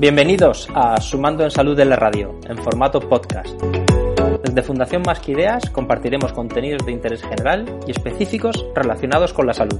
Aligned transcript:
Bienvenidos 0.00 0.66
a 0.74 0.98
Sumando 0.98 1.44
en 1.44 1.50
Salud 1.50 1.76
de 1.76 1.84
la 1.84 1.94
Radio, 1.94 2.40
en 2.48 2.56
formato 2.56 3.00
podcast. 3.00 3.50
Desde 4.42 4.62
Fundación 4.62 5.02
Más 5.04 5.20
que 5.20 5.32
Ideas 5.32 5.68
compartiremos 5.68 6.32
contenidos 6.32 6.86
de 6.86 6.92
interés 6.92 7.20
general 7.20 7.66
y 7.86 7.90
específicos 7.90 8.64
relacionados 8.74 9.34
con 9.34 9.46
la 9.46 9.52
salud. 9.52 9.78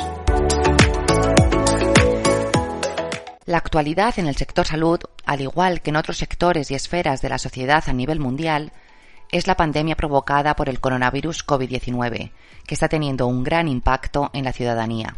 La 3.46 3.60
actualidad 3.60 4.20
en 4.20 4.28
el 4.28 4.36
sector 4.36 4.68
salud, 4.68 5.00
al 5.26 5.40
igual 5.40 5.80
que 5.80 5.92
en 5.92 5.96
otros 5.96 6.18
sectores 6.18 6.70
y 6.72 6.76
esferas 6.76 7.22
de 7.22 7.30
la 7.30 7.38
sociedad 7.38 7.82
a 7.88 7.94
nivel 7.94 8.20
mundial, 8.20 8.74
es 9.32 9.48
la 9.48 9.56
pandemia 9.56 9.96
provocada 9.96 10.58
por 10.58 10.68
el 10.68 10.82
coronavirus 10.82 11.48
COVID-19, 11.48 12.32
que 12.68 12.74
está 12.74 12.90
teniendo 12.90 13.26
un 13.26 13.46
gran 13.46 13.70
impacto 13.70 14.30
en 14.34 14.44
la 14.44 14.52
ciudadanía 14.52 15.16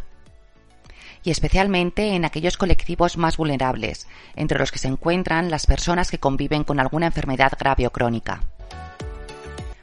y 1.24 1.32
especialmente 1.32 2.14
en 2.14 2.24
aquellos 2.24 2.56
colectivos 2.56 3.16
más 3.16 3.36
vulnerables, 3.36 4.06
entre 4.36 4.60
los 4.60 4.70
que 4.70 4.78
se 4.78 4.86
encuentran 4.86 5.50
las 5.50 5.66
personas 5.66 6.08
que 6.08 6.20
conviven 6.20 6.62
con 6.62 6.78
alguna 6.78 7.06
enfermedad 7.06 7.50
grave 7.58 7.88
o 7.88 7.90
crónica. 7.90 8.44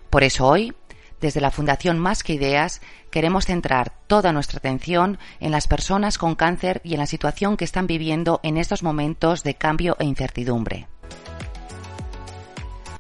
Por 0.10 0.24
eso 0.24 0.48
hoy, 0.48 0.74
desde 1.22 1.42
la 1.42 1.52
Fundación 1.52 2.00
Más 2.00 2.24
que 2.24 2.34
Ideas, 2.34 2.82
queremos 3.12 3.46
centrar 3.46 3.94
toda 4.08 4.32
nuestra 4.32 4.58
atención 4.60 5.18
en 5.40 5.52
las 5.52 5.68
personas 5.68 6.18
con 6.18 6.36
cáncer 6.36 6.82
y 6.84 6.94
en 6.94 7.00
la 7.00 7.06
situación 7.06 7.58
que 7.58 7.66
están 7.66 7.88
viviendo 7.88 8.40
en 8.44 8.58
estos 8.58 8.84
momentos 8.84 9.44
de 9.44 9.56
cambio 9.56 9.96
e 10.00 10.06
incertidumbre. 10.06 10.88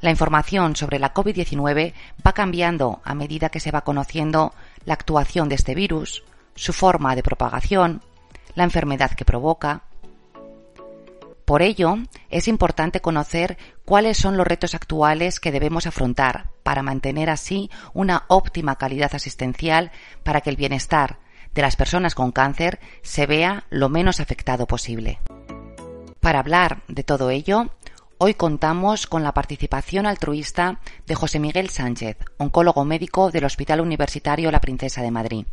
La 0.01 0.11
información 0.11 0.75
sobre 0.75 0.99
la 0.99 1.13
COVID-19 1.13 1.93
va 2.25 2.33
cambiando 2.33 3.01
a 3.03 3.15
medida 3.15 3.49
que 3.49 3.59
se 3.59 3.71
va 3.71 3.81
conociendo 3.81 4.53
la 4.85 4.93
actuación 4.93 5.49
de 5.49 5.55
este 5.55 5.73
virus, 5.73 6.23
su 6.53 6.73
forma 6.73 7.15
de 7.15 7.23
propagación, 7.23 8.01
la 8.53 8.63
enfermedad 8.63 9.11
que 9.11 9.25
provoca. 9.25 9.81
Por 11.45 11.61
ello, 11.61 11.97
es 12.31 12.47
importante 12.47 13.01
conocer 13.01 13.57
cuáles 13.85 14.17
son 14.17 14.35
los 14.35 14.47
retos 14.47 14.73
actuales 14.73 15.39
que 15.39 15.51
debemos 15.51 15.85
afrontar 15.85 16.49
para 16.63 16.81
mantener 16.81 17.29
así 17.29 17.69
una 17.93 18.23
óptima 18.27 18.77
calidad 18.77 19.13
asistencial 19.13 19.91
para 20.23 20.41
que 20.41 20.49
el 20.49 20.55
bienestar 20.55 21.19
de 21.53 21.61
las 21.61 21.75
personas 21.75 22.15
con 22.15 22.31
cáncer 22.31 22.79
se 23.03 23.27
vea 23.27 23.65
lo 23.69 23.89
menos 23.89 24.19
afectado 24.19 24.65
posible. 24.65 25.19
Para 26.19 26.39
hablar 26.39 26.81
de 26.87 27.03
todo 27.03 27.29
ello, 27.29 27.69
hoy 28.17 28.33
contamos 28.33 29.05
con 29.05 29.21
la 29.21 29.35
participación 29.35 30.07
altruista 30.07 30.79
de 31.05 31.13
José 31.13 31.37
Miguel 31.37 31.69
Sánchez, 31.69 32.17
oncólogo 32.37 32.83
médico 32.85 33.29
del 33.29 33.45
Hospital 33.45 33.81
Universitario 33.81 34.49
La 34.49 34.59
Princesa 34.59 35.03
de 35.03 35.11
Madrid. 35.11 35.45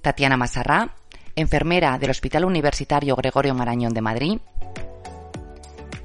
Tatiana 0.00 0.36
Masarrá, 0.36 0.94
enfermera 1.40 1.98
del 1.98 2.10
Hospital 2.10 2.44
Universitario 2.44 3.16
Gregorio 3.16 3.54
Marañón 3.54 3.94
de 3.94 4.00
Madrid, 4.00 4.38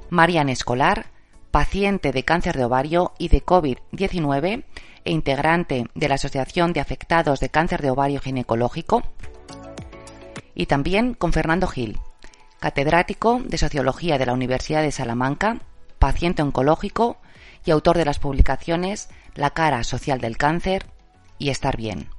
Marian 0.09 0.49
Escolar, 0.49 1.07
paciente 1.51 2.11
de 2.11 2.23
cáncer 2.23 2.57
de 2.57 2.65
ovario 2.65 3.13
y 3.17 3.29
de 3.29 3.45
COVID-19 3.45 4.63
e 5.03 5.11
integrante 5.11 5.85
de 5.93 6.09
la 6.09 6.15
Asociación 6.15 6.73
de 6.73 6.79
Afectados 6.79 7.39
de 7.39 7.49
Cáncer 7.49 7.81
de 7.81 7.91
Ovario 7.91 8.19
Ginecológico, 8.19 9.03
y 10.53 10.65
también 10.65 11.13
con 11.13 11.33
Fernando 11.33 11.67
Gil, 11.67 11.99
catedrático 12.59 13.41
de 13.43 13.57
Sociología 13.57 14.17
de 14.17 14.25
la 14.25 14.33
Universidad 14.33 14.81
de 14.81 14.91
Salamanca, 14.91 15.59
paciente 15.99 16.41
oncológico 16.41 17.17
y 17.65 17.71
autor 17.71 17.97
de 17.97 18.05
las 18.05 18.19
publicaciones 18.19 19.09
La 19.35 19.51
cara 19.51 19.83
social 19.83 20.21
del 20.21 20.37
cáncer 20.37 20.85
y 21.37 21.49
Estar 21.49 21.75
bien. 21.75 22.14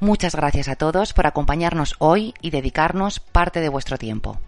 Muchas 0.00 0.36
gracias 0.36 0.68
a 0.68 0.76
todos 0.76 1.14
por 1.14 1.26
acompañarnos 1.26 1.94
hoy 2.00 2.34
y 2.42 2.50
dedicarnos 2.50 3.18
parte 3.18 3.60
de 3.60 3.70
vuestro 3.70 3.96
tiempo. 3.96 4.38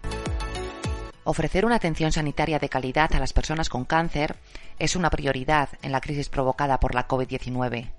Ofrecer 1.23 1.65
una 1.65 1.75
atención 1.75 2.11
sanitaria 2.11 2.59
de 2.59 2.69
calidad 2.69 3.15
a 3.15 3.19
las 3.19 3.33
personas 3.33 3.67
con 3.67 3.83
cáncer 3.83 4.35
es 4.77 4.95
una 4.95 5.09
prioridad 5.09 5.69
en 5.81 5.91
la 5.91 6.01
crisis 6.01 6.29
provocada 6.29 6.79
por 6.79 6.93
la 6.93 7.07
COVID-19, 7.07 7.91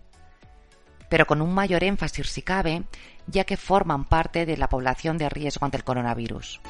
pero 1.08 1.26
con 1.26 1.42
un 1.42 1.52
mayor 1.52 1.82
énfasis 1.82 2.30
si 2.30 2.42
cabe, 2.42 2.84
ya 3.26 3.42
que 3.42 3.56
forman 3.56 4.04
parte 4.04 4.46
de 4.46 4.56
la 4.56 4.68
población 4.68 5.18
de 5.18 5.28
riesgo 5.28 5.64
ante 5.64 5.76
el 5.76 5.84
coronavirus. 5.84 6.60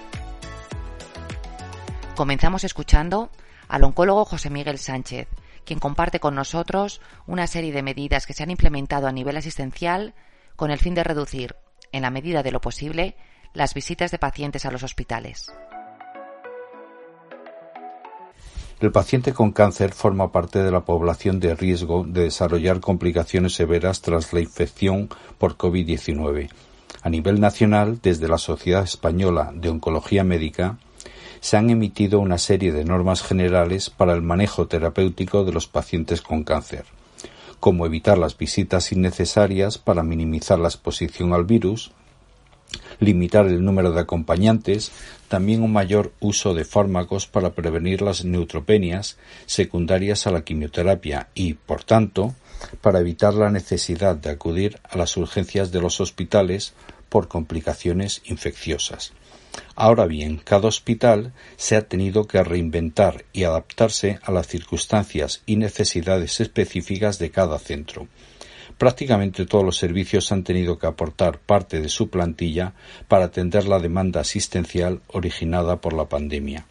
Comenzamos 2.17 2.65
escuchando 2.65 3.31
al 3.69 3.85
oncólogo 3.85 4.25
José 4.25 4.49
Miguel 4.49 4.79
Sánchez, 4.79 5.29
quien 5.67 5.79
comparte 5.79 6.21
con 6.21 6.35
nosotros 6.35 7.03
una 7.27 7.47
serie 7.47 7.73
de 7.73 7.83
medidas 7.83 8.27
que 8.27 8.33
se 8.33 8.43
han 8.43 8.51
implementado 8.51 9.07
a 9.09 9.13
nivel 9.13 9.37
asistencial 9.37 10.15
con 10.61 10.71
el 10.71 10.79
fin 10.79 10.93
de 10.93 11.03
reducir, 11.03 11.57
en 11.91 12.03
la 12.03 12.11
medida 12.11 12.43
de 12.43 12.53
lo 12.53 12.61
posible, 12.61 13.17
las 13.55 13.73
visitas 13.73 14.11
de 14.11 14.19
pacientes 14.19 14.67
a 14.67 14.71
los 14.71 14.83
hospitales. 14.83 15.51
El 18.79 18.93
paciente 18.93 19.33
con 19.33 19.53
cáncer 19.53 19.95
forma 19.95 20.31
parte 20.31 20.63
de 20.63 20.71
la 20.71 20.85
población 20.85 21.41
de 21.41 21.55
riesgo 21.55 22.05
de 22.07 22.25
desarrollar 22.25 22.81
complicaciones 22.81 23.55
severas 23.55 24.03
tras 24.03 24.35
la 24.35 24.41
infección 24.41 25.09
por 25.39 25.57
COVID-19. 25.57 26.51
A 27.01 27.09
nivel 27.09 27.41
nacional, 27.41 27.99
desde 28.03 28.29
la 28.29 28.37
Sociedad 28.37 28.85
Española 28.85 29.53
de 29.55 29.71
Oncología 29.71 30.25
Médica, 30.25 30.77
se 31.41 31.57
han 31.57 31.71
emitido 31.71 32.21
una 32.21 32.37
serie 32.37 32.71
de 32.71 32.85
normas 32.85 33.23
generales 33.23 33.89
para 33.89 34.13
el 34.13 34.21
manejo 34.21 34.67
terapéutico 34.67 35.43
de 35.43 35.53
los 35.53 35.69
pacientes 35.69 36.21
con 36.21 36.45
cáncer 36.45 36.85
como 37.61 37.87
evitar 37.87 38.19
las 38.19 38.37
visitas 38.37 38.91
innecesarias 38.91 39.79
para 39.79 40.03
minimizar 40.03 40.59
la 40.59 40.69
exposición 40.69 41.33
al 41.33 41.45
virus, 41.45 41.93
limitar 42.99 43.47
el 43.47 43.65
número 43.65 43.93
de 43.93 44.01
acompañantes, 44.01 44.93
también 45.29 45.63
un 45.63 45.73
mayor 45.73 46.13
uso 46.21 46.55
de 46.55 46.65
fármacos 46.65 47.27
para 47.27 47.55
prevenir 47.55 48.03
las 48.03 48.25
neutropenias 48.25 49.19
secundarias 49.47 50.27
a 50.27 50.31
la 50.31 50.43
quimioterapia 50.43 51.29
y, 51.35 51.55
por 51.55 51.85
tanto, 51.85 52.35
para 52.81 53.01
evitar 53.01 53.35
la 53.35 53.51
necesidad 53.51 54.17
de 54.17 54.31
acudir 54.31 54.79
a 54.85 54.97
las 54.97 55.17
urgencias 55.17 55.73
de 55.73 55.81
los 55.81 56.01
hospitales 56.01 56.75
por 57.11 57.29
complicaciones 57.29 58.23
infecciosas. 58.25 59.13
Ahora 59.75 60.07
bien, 60.07 60.41
cada 60.43 60.69
hospital 60.69 61.33
se 61.57 61.77
ha 61.77 61.89
tenido 61.89 62.27
que 62.27 62.43
reinventar 62.43 63.25
y 63.33 63.45
adaptarse 63.45 64.19
a 64.23 64.33
las 64.33 64.47
circunstancias 64.47 65.43
y 65.45 65.57
necesidades 65.57 66.41
específicas 66.41 67.19
de 67.19 67.31
cada 67.31 67.59
centro. 67.59 68.09
Prácticamente 68.79 69.45
todos 69.45 69.65
los 69.65 69.77
servicios 69.77 70.33
han 70.33 70.45
tenido 70.45 70.79
que 70.79 70.87
aportar 70.87 71.39
parte 71.39 71.81
de 71.83 71.91
su 71.91 72.09
plantilla 72.09 72.73
para 73.09 73.27
atender 73.27 73.67
la 73.67 73.79
demanda 73.79 74.21
asistencial 74.21 75.03
originada 75.09 75.81
por 75.81 75.93
la 75.93 76.09
pandemia. 76.09 76.65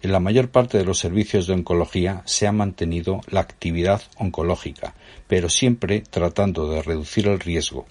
En 0.00 0.12
la 0.12 0.20
mayor 0.20 0.50
parte 0.50 0.76
de 0.76 0.84
los 0.84 0.98
servicios 0.98 1.46
de 1.46 1.54
oncología 1.54 2.22
se 2.26 2.46
ha 2.46 2.52
mantenido 2.52 3.22
la 3.26 3.40
actividad 3.40 4.02
oncológica, 4.18 4.94
pero 5.26 5.48
siempre 5.48 6.02
tratando 6.02 6.68
de 6.68 6.82
reducir 6.82 7.26
el 7.26 7.40
riesgo, 7.40 7.86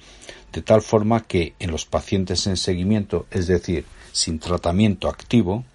de 0.53 0.62
tal 0.62 0.81
forma 0.81 1.23
que 1.23 1.53
en 1.59 1.72
los 1.72 1.85
pacientes 1.85 2.47
en 2.47 2.58
seguimiento, 2.58 3.26
es 3.32 3.47
decir, 3.47 3.85
sin 4.11 4.40
tratamiento 4.40 5.09
activo, 5.09 5.66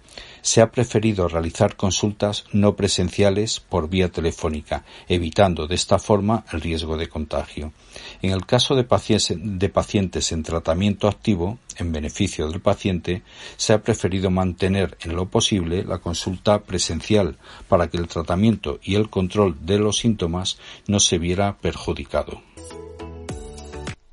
se 0.41 0.61
ha 0.61 0.71
preferido 0.71 1.27
realizar 1.27 1.75
consultas 1.75 2.45
no 2.51 2.75
presenciales 2.75 3.59
por 3.59 3.89
vía 3.89 4.09
telefónica, 4.09 4.83
evitando 5.07 5.67
de 5.67 5.75
esta 5.75 5.99
forma 5.99 6.45
el 6.51 6.61
riesgo 6.61 6.97
de 6.97 7.07
contagio. 7.07 7.73
En 8.21 8.31
el 8.31 8.45
caso 8.45 8.75
de 8.75 8.83
pacientes, 8.83 10.31
en 10.31 10.43
tratamiento 10.43 11.07
activo, 11.07 11.59
en 11.77 11.91
beneficio 11.91 12.47
del 12.47 12.61
paciente, 12.61 13.21
se 13.57 13.73
ha 13.73 13.81
preferido 13.81 14.29
mantener 14.29 14.97
en 15.01 15.15
lo 15.15 15.27
posible 15.27 15.83
la 15.83 15.99
consulta 15.99 16.63
presencial 16.63 17.37
para 17.67 17.89
que 17.89 17.97
el 17.97 18.07
tratamiento 18.07 18.79
y 18.83 18.95
el 18.95 19.09
control 19.09 19.57
de 19.65 19.79
los 19.79 19.97
síntomas 19.97 20.57
no 20.87 20.99
se 20.99 21.17
viera 21.17 21.57
perjudicado. 21.57 22.41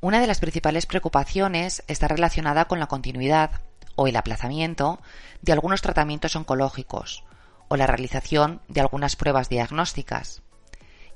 Una 0.01 0.21
de 0.21 0.27
las 0.27 0.41
principales 0.41 0.85
preocupaciones 0.85 1.83
está 1.89 2.07
relacionada 2.07 2.67
con 2.67 2.79
la 2.79 2.87
continuidad 2.87 3.63
o 3.95 4.07
el 4.07 4.17
aplazamiento 4.17 5.01
de 5.41 5.53
algunos 5.53 5.81
tratamientos 5.81 6.37
oncológicos 6.37 7.25
o 7.69 7.77
la 7.77 7.87
realización 7.87 8.61
de 8.69 8.83
algunas 8.83 9.17
pruebas 9.17 9.49
diagnósticas. 9.49 10.43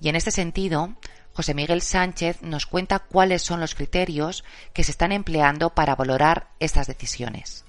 Y 0.00 0.08
en 0.08 0.16
este 0.16 0.30
sentido, 0.30 0.96
José 1.34 1.52
Miguel 1.52 1.82
Sánchez 1.82 2.40
nos 2.42 2.64
cuenta 2.66 3.00
cuáles 3.00 3.42
son 3.42 3.60
los 3.60 3.74
criterios 3.74 4.44
que 4.72 4.82
se 4.82 4.92
están 4.92 5.12
empleando 5.12 5.70
para 5.70 5.94
valorar 5.94 6.48
estas 6.58 6.86
decisiones. 6.86 7.66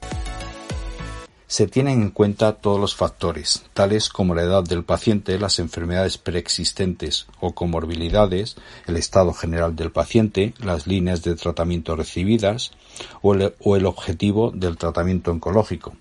Se 1.51 1.67
tienen 1.67 2.01
en 2.01 2.11
cuenta 2.11 2.53
todos 2.53 2.79
los 2.79 2.95
factores, 2.95 3.65
tales 3.73 4.07
como 4.07 4.33
la 4.33 4.43
edad 4.43 4.63
del 4.63 4.85
paciente, 4.85 5.37
las 5.37 5.59
enfermedades 5.59 6.17
preexistentes 6.17 7.27
o 7.41 7.53
comorbilidades, 7.53 8.55
el 8.87 8.95
estado 8.95 9.33
general 9.33 9.75
del 9.75 9.91
paciente, 9.91 10.53
las 10.63 10.87
líneas 10.87 11.23
de 11.23 11.35
tratamiento 11.35 11.97
recibidas 11.97 12.71
o 13.21 13.33
el, 13.35 13.85
objetivo 13.85 14.51
del 14.51 14.77
tratamiento 14.77 15.31
oncológico. 15.31 15.93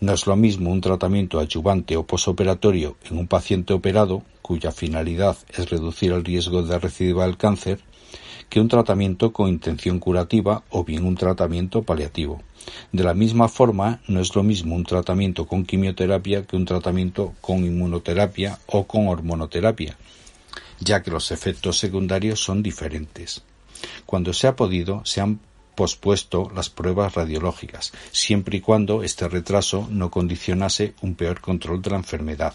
No 0.00 0.12
es 0.12 0.26
lo 0.26 0.36
mismo 0.36 0.70
un 0.70 0.82
tratamiento 0.82 1.40
adyuvante 1.40 1.96
o 1.96 2.02
posoperatorio 2.02 2.98
en 3.08 3.16
un 3.16 3.26
paciente 3.26 3.72
operado, 3.72 4.22
cuya 4.42 4.70
finalidad 4.70 5.38
es 5.48 5.70
reducir 5.70 6.12
el 6.12 6.26
riesgo 6.26 6.62
de 6.62 6.78
recidiva 6.78 7.24
del 7.24 7.38
cáncer, 7.38 7.80
que 8.48 8.60
un 8.60 8.68
tratamiento 8.68 9.32
con 9.32 9.48
intención 9.48 9.98
curativa 9.98 10.62
o 10.70 10.84
bien 10.84 11.04
un 11.04 11.16
tratamiento 11.16 11.82
paliativo. 11.82 12.42
De 12.92 13.04
la 13.04 13.14
misma 13.14 13.48
forma, 13.48 14.00
no 14.08 14.20
es 14.20 14.34
lo 14.34 14.42
mismo 14.42 14.74
un 14.74 14.84
tratamiento 14.84 15.46
con 15.46 15.64
quimioterapia 15.64 16.46
que 16.46 16.56
un 16.56 16.64
tratamiento 16.64 17.34
con 17.40 17.64
inmunoterapia 17.64 18.58
o 18.66 18.86
con 18.86 19.08
hormonoterapia, 19.08 19.96
ya 20.80 21.02
que 21.02 21.10
los 21.10 21.30
efectos 21.30 21.78
secundarios 21.78 22.40
son 22.40 22.62
diferentes. 22.62 23.42
Cuando 24.06 24.32
se 24.32 24.46
ha 24.48 24.56
podido, 24.56 25.04
se 25.04 25.20
han 25.20 25.40
pospuesto 25.74 26.50
las 26.54 26.70
pruebas 26.70 27.14
radiológicas, 27.14 27.92
siempre 28.10 28.58
y 28.58 28.60
cuando 28.60 29.04
este 29.04 29.28
retraso 29.28 29.86
no 29.90 30.10
condicionase 30.10 30.94
un 31.02 31.14
peor 31.14 31.40
control 31.40 31.80
de 31.82 31.90
la 31.90 31.96
enfermedad. 31.98 32.54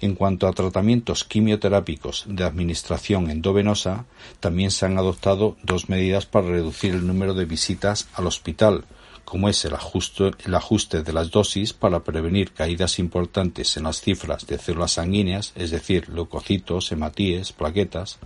En 0.00 0.14
cuanto 0.14 0.46
a 0.46 0.52
tratamientos 0.52 1.24
quimioterápicos 1.24 2.24
de 2.28 2.44
administración 2.44 3.30
endovenosa, 3.30 4.04
también 4.38 4.70
se 4.70 4.86
han 4.86 4.96
adoptado 4.96 5.56
dos 5.64 5.88
medidas 5.88 6.24
para 6.24 6.46
reducir 6.46 6.94
el 6.94 7.06
número 7.06 7.34
de 7.34 7.46
visitas 7.46 8.08
al 8.14 8.28
hospital, 8.28 8.84
como 9.24 9.48
es 9.48 9.64
el 9.64 9.74
ajuste, 9.74 11.02
de 11.02 11.12
las 11.12 11.30
dosis 11.30 11.72
para 11.72 12.04
prevenir 12.04 12.52
caídas 12.52 13.00
importantes 13.00 13.76
en 13.76 13.82
las 13.82 14.00
cifras 14.00 14.46
de 14.46 14.56
células 14.56 14.92
sanguíneas, 14.92 15.52
es 15.56 15.72
decir, 15.72 16.08
leucocitos, 16.08 16.92
hematíes, 16.92 17.52
plaquetas, 17.52 18.18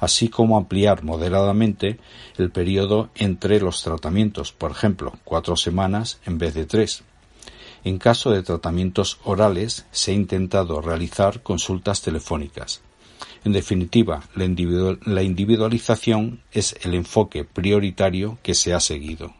así 0.00 0.28
como 0.28 0.56
ampliar 0.56 1.04
moderadamente 1.04 1.98
el 2.36 2.50
periodo 2.50 3.10
entre 3.14 3.60
los 3.60 3.82
tratamientos, 3.82 4.52
por 4.52 4.72
ejemplo, 4.72 5.12
cuatro 5.24 5.54
semanas 5.56 6.18
en 6.26 6.36
vez 6.38 6.52
de 6.54 6.66
tres. 6.66 7.04
En 7.84 7.98
caso 7.98 8.30
de 8.30 8.42
tratamientos 8.42 9.18
orales, 9.24 9.86
se 9.90 10.10
ha 10.10 10.14
intentado 10.14 10.80
realizar 10.80 11.42
consultas 11.42 12.02
telefónicas. 12.02 12.82
En 13.44 13.52
definitiva, 13.52 14.22
la, 14.34 15.22
individualización 15.22 16.42
es 16.52 16.76
el 16.82 16.94
enfoque 16.94 17.44
prioritario 17.44 18.38
que 18.42 18.54
se 18.54 18.74
ha 18.74 18.80
seguido. 18.80 19.34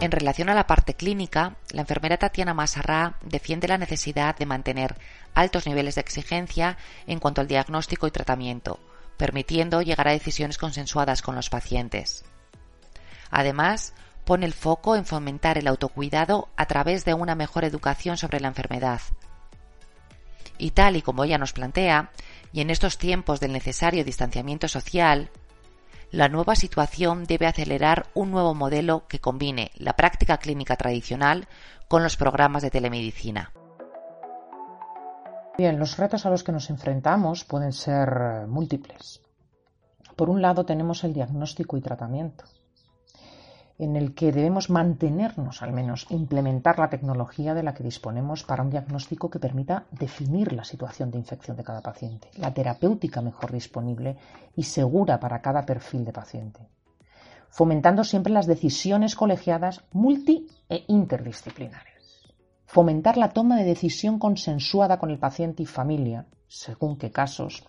En 0.00 0.10
relación 0.10 0.48
a 0.48 0.54
la 0.54 0.66
parte 0.66 0.94
clínica, 0.94 1.56
la 1.70 1.82
enfermera 1.82 2.18
Tatiana 2.18 2.54
Masarrá 2.54 3.16
defiende 3.22 3.68
la 3.68 3.78
necesidad 3.78 4.36
de 4.36 4.46
mantener 4.46 4.96
altos 5.32 5.66
niveles 5.66 5.94
de 5.94 6.00
exigencia 6.00 6.76
en 7.06 7.20
cuanto 7.20 7.40
al 7.40 7.46
diagnóstico 7.46 8.08
y 8.08 8.10
tratamiento, 8.10 8.80
permitiendo 9.16 9.80
llegar 9.80 10.08
a 10.08 10.12
decisiones 10.12 10.58
consensuadas 10.58 11.22
con 11.22 11.36
los 11.36 11.48
pacientes. 11.48 12.24
Además, 13.30 13.94
pone 14.24 14.46
el 14.46 14.52
foco 14.52 14.96
en 14.96 15.04
fomentar 15.04 15.58
el 15.58 15.66
autocuidado 15.66 16.48
a 16.56 16.66
través 16.66 17.04
de 17.04 17.14
una 17.14 17.34
mejor 17.34 17.64
educación 17.64 18.16
sobre 18.16 18.40
la 18.40 18.48
enfermedad. 18.48 19.00
Y 20.58 20.70
tal 20.70 20.96
y 20.96 21.02
como 21.02 21.24
ella 21.24 21.38
nos 21.38 21.52
plantea, 21.52 22.10
y 22.52 22.60
en 22.60 22.70
estos 22.70 22.98
tiempos 22.98 23.40
del 23.40 23.52
necesario 23.52 24.04
distanciamiento 24.04 24.68
social, 24.68 25.30
la 26.10 26.28
nueva 26.28 26.54
situación 26.54 27.24
debe 27.24 27.46
acelerar 27.46 28.06
un 28.14 28.30
nuevo 28.30 28.54
modelo 28.54 29.06
que 29.08 29.18
combine 29.18 29.72
la 29.74 29.94
práctica 29.94 30.38
clínica 30.38 30.76
tradicional 30.76 31.48
con 31.88 32.04
los 32.04 32.16
programas 32.16 32.62
de 32.62 32.70
telemedicina. 32.70 33.52
Bien, 35.58 35.78
los 35.78 35.96
retos 35.96 36.24
a 36.26 36.30
los 36.30 36.42
que 36.42 36.52
nos 36.52 36.70
enfrentamos 36.70 37.44
pueden 37.44 37.72
ser 37.72 38.46
múltiples. 38.48 39.22
Por 40.16 40.30
un 40.30 40.40
lado 40.40 40.64
tenemos 40.64 41.02
el 41.02 41.12
diagnóstico 41.12 41.76
y 41.76 41.80
tratamiento, 41.80 42.44
en 43.78 43.96
el 43.96 44.14
que 44.14 44.32
debemos 44.32 44.70
mantenernos, 44.70 45.62
al 45.62 45.72
menos, 45.72 46.06
implementar 46.10 46.78
la 46.78 46.90
tecnología 46.90 47.54
de 47.54 47.62
la 47.62 47.74
que 47.74 47.82
disponemos 47.82 48.44
para 48.44 48.62
un 48.62 48.70
diagnóstico 48.70 49.30
que 49.30 49.40
permita 49.40 49.86
definir 49.90 50.52
la 50.52 50.64
situación 50.64 51.10
de 51.10 51.18
infección 51.18 51.56
de 51.56 51.64
cada 51.64 51.80
paciente, 51.80 52.30
la 52.36 52.54
terapéutica 52.54 53.20
mejor 53.20 53.52
disponible 53.52 54.16
y 54.54 54.62
segura 54.62 55.18
para 55.18 55.40
cada 55.40 55.66
perfil 55.66 56.04
de 56.04 56.12
paciente, 56.12 56.68
fomentando 57.48 58.04
siempre 58.04 58.32
las 58.32 58.46
decisiones 58.46 59.16
colegiadas 59.16 59.84
multi 59.92 60.46
e 60.68 60.84
interdisciplinarias 60.88 61.94
fomentar 62.74 63.16
la 63.16 63.28
toma 63.28 63.56
de 63.56 63.64
decisión 63.64 64.18
consensuada 64.18 64.98
con 64.98 65.10
el 65.10 65.20
paciente 65.20 65.62
y 65.62 65.66
familia, 65.66 66.26
según 66.48 66.98
qué 66.98 67.12
casos, 67.12 67.62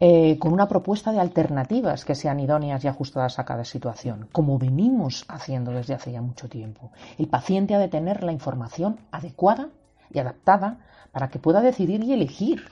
eh, 0.00 0.38
con 0.38 0.52
una 0.52 0.66
propuesta 0.66 1.12
de 1.12 1.20
alternativas 1.20 2.04
que 2.04 2.16
sean 2.16 2.40
idóneas 2.40 2.84
y 2.84 2.88
ajustadas 2.88 3.38
a 3.38 3.44
cada 3.44 3.64
situación, 3.64 4.28
como 4.32 4.58
venimos 4.58 5.24
haciendo 5.28 5.70
desde 5.70 5.94
hace 5.94 6.12
ya 6.12 6.20
mucho 6.20 6.48
tiempo. 6.48 6.90
El 7.16 7.28
paciente 7.28 7.74
ha 7.74 7.78
de 7.78 7.88
tener 7.88 8.24
la 8.24 8.32
información 8.32 8.98
adecuada 9.12 9.68
y 10.12 10.18
adaptada 10.18 10.78
para 11.12 11.28
que 11.28 11.38
pueda 11.38 11.60
decidir 11.60 12.02
y 12.02 12.12
elegir, 12.12 12.64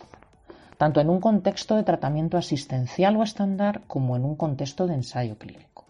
tanto 0.78 1.00
en 1.00 1.08
un 1.08 1.20
contexto 1.20 1.76
de 1.76 1.84
tratamiento 1.84 2.36
asistencial 2.36 3.16
o 3.16 3.22
estándar 3.22 3.82
como 3.86 4.16
en 4.16 4.24
un 4.24 4.34
contexto 4.34 4.88
de 4.88 4.94
ensayo 4.94 5.38
clínico. 5.38 5.84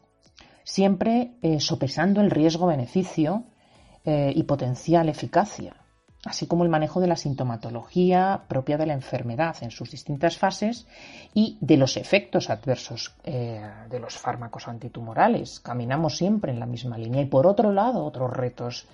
Siempre 0.65 1.33
eh, 1.41 1.61
sopesando 1.61 2.21
el 2.21 2.31
riesgo-beneficio 2.31 3.45
eh, 4.05 4.33
y 4.35 4.43
potencial 4.43 5.09
eficacia, 5.09 5.77
así 6.25 6.47
como 6.47 6.63
el 6.63 6.71
manejo 6.71 7.01
de 7.01 7.09
la 7.09 7.17
sintomatología 7.17 8.45
propia 8.47 8.79
de 8.79 8.87
la 8.87 8.95
enfermedad 8.95 9.57
en 9.61 9.71
sus 9.71 9.91
distintas 9.91 10.39
fases 10.39 10.87
y 11.35 11.59
de 11.61 11.77
los 11.77 11.97
efectos 11.97 12.49
adversos 12.49 13.15
eh, 13.25 13.61
de 13.91 13.99
los 13.99 14.17
fármacos 14.17 14.69
antitumorales. 14.69 15.59
Caminamos 15.61 16.17
siempre 16.17 16.53
en 16.53 16.61
la 16.61 16.67
misma 16.67 16.97
línea. 16.97 17.23
Y 17.23 17.27
por 17.27 17.47
otro 17.47 17.73
lado, 17.73 18.05
otros 18.05 18.31
retos. 18.31 18.87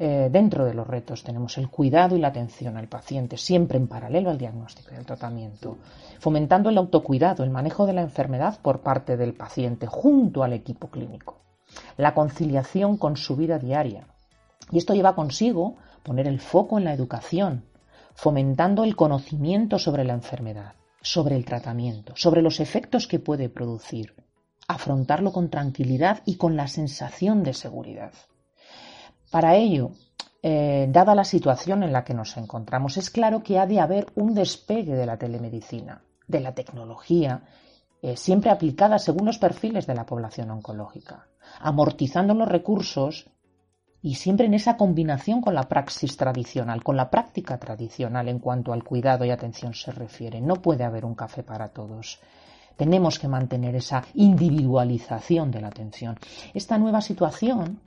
Eh, 0.00 0.28
dentro 0.30 0.64
de 0.64 0.74
los 0.74 0.86
retos 0.86 1.24
tenemos 1.24 1.58
el 1.58 1.68
cuidado 1.68 2.14
y 2.14 2.20
la 2.20 2.28
atención 2.28 2.76
al 2.76 2.86
paciente, 2.86 3.36
siempre 3.36 3.78
en 3.78 3.88
paralelo 3.88 4.30
al 4.30 4.38
diagnóstico 4.38 4.90
y 4.94 4.96
al 4.96 5.04
tratamiento, 5.04 5.78
fomentando 6.20 6.70
el 6.70 6.78
autocuidado, 6.78 7.42
el 7.42 7.50
manejo 7.50 7.84
de 7.84 7.94
la 7.94 8.02
enfermedad 8.02 8.60
por 8.62 8.82
parte 8.82 9.16
del 9.16 9.34
paciente 9.34 9.88
junto 9.88 10.44
al 10.44 10.52
equipo 10.52 10.86
clínico, 10.86 11.40
la 11.96 12.14
conciliación 12.14 12.96
con 12.96 13.16
su 13.16 13.34
vida 13.34 13.58
diaria, 13.58 14.06
y 14.70 14.78
esto 14.78 14.94
lleva 14.94 15.16
consigo 15.16 15.74
poner 16.08 16.26
el 16.26 16.40
foco 16.40 16.78
en 16.78 16.84
la 16.84 16.94
educación, 16.94 17.66
fomentando 18.14 18.82
el 18.82 18.96
conocimiento 18.96 19.78
sobre 19.78 20.04
la 20.04 20.14
enfermedad, 20.14 20.72
sobre 21.02 21.36
el 21.36 21.44
tratamiento, 21.44 22.14
sobre 22.16 22.40
los 22.40 22.60
efectos 22.60 23.06
que 23.06 23.18
puede 23.18 23.50
producir, 23.50 24.14
afrontarlo 24.66 25.32
con 25.32 25.50
tranquilidad 25.50 26.22
y 26.24 26.36
con 26.36 26.56
la 26.56 26.66
sensación 26.66 27.42
de 27.42 27.52
seguridad. 27.52 28.12
Para 29.30 29.56
ello, 29.56 29.90
eh, 30.42 30.88
dada 30.90 31.14
la 31.14 31.24
situación 31.24 31.82
en 31.82 31.92
la 31.92 32.04
que 32.04 32.14
nos 32.14 32.38
encontramos, 32.38 32.96
es 32.96 33.10
claro 33.10 33.42
que 33.42 33.58
ha 33.58 33.66
de 33.66 33.78
haber 33.78 34.06
un 34.14 34.32
despegue 34.32 34.94
de 34.94 35.04
la 35.04 35.18
telemedicina, 35.18 36.00
de 36.26 36.40
la 36.40 36.54
tecnología, 36.54 37.42
eh, 38.00 38.16
siempre 38.16 38.50
aplicada 38.50 38.98
según 38.98 39.26
los 39.26 39.38
perfiles 39.38 39.86
de 39.86 39.94
la 39.94 40.06
población 40.06 40.50
oncológica, 40.50 41.26
amortizando 41.60 42.32
los 42.32 42.48
recursos 42.48 43.28
y 44.02 44.14
siempre 44.14 44.46
en 44.46 44.54
esa 44.54 44.76
combinación 44.76 45.40
con 45.40 45.54
la 45.54 45.68
praxis 45.68 46.16
tradicional, 46.16 46.82
con 46.84 46.96
la 46.96 47.10
práctica 47.10 47.58
tradicional 47.58 48.28
en 48.28 48.38
cuanto 48.38 48.72
al 48.72 48.84
cuidado 48.84 49.24
y 49.24 49.30
atención 49.30 49.74
se 49.74 49.90
refiere. 49.90 50.40
No 50.40 50.56
puede 50.56 50.84
haber 50.84 51.04
un 51.04 51.14
café 51.14 51.42
para 51.42 51.68
todos. 51.68 52.20
Tenemos 52.76 53.18
que 53.18 53.26
mantener 53.26 53.74
esa 53.74 54.04
individualización 54.14 55.50
de 55.50 55.60
la 55.60 55.68
atención. 55.68 56.16
Esta 56.54 56.78
nueva 56.78 57.00
situación 57.00 57.80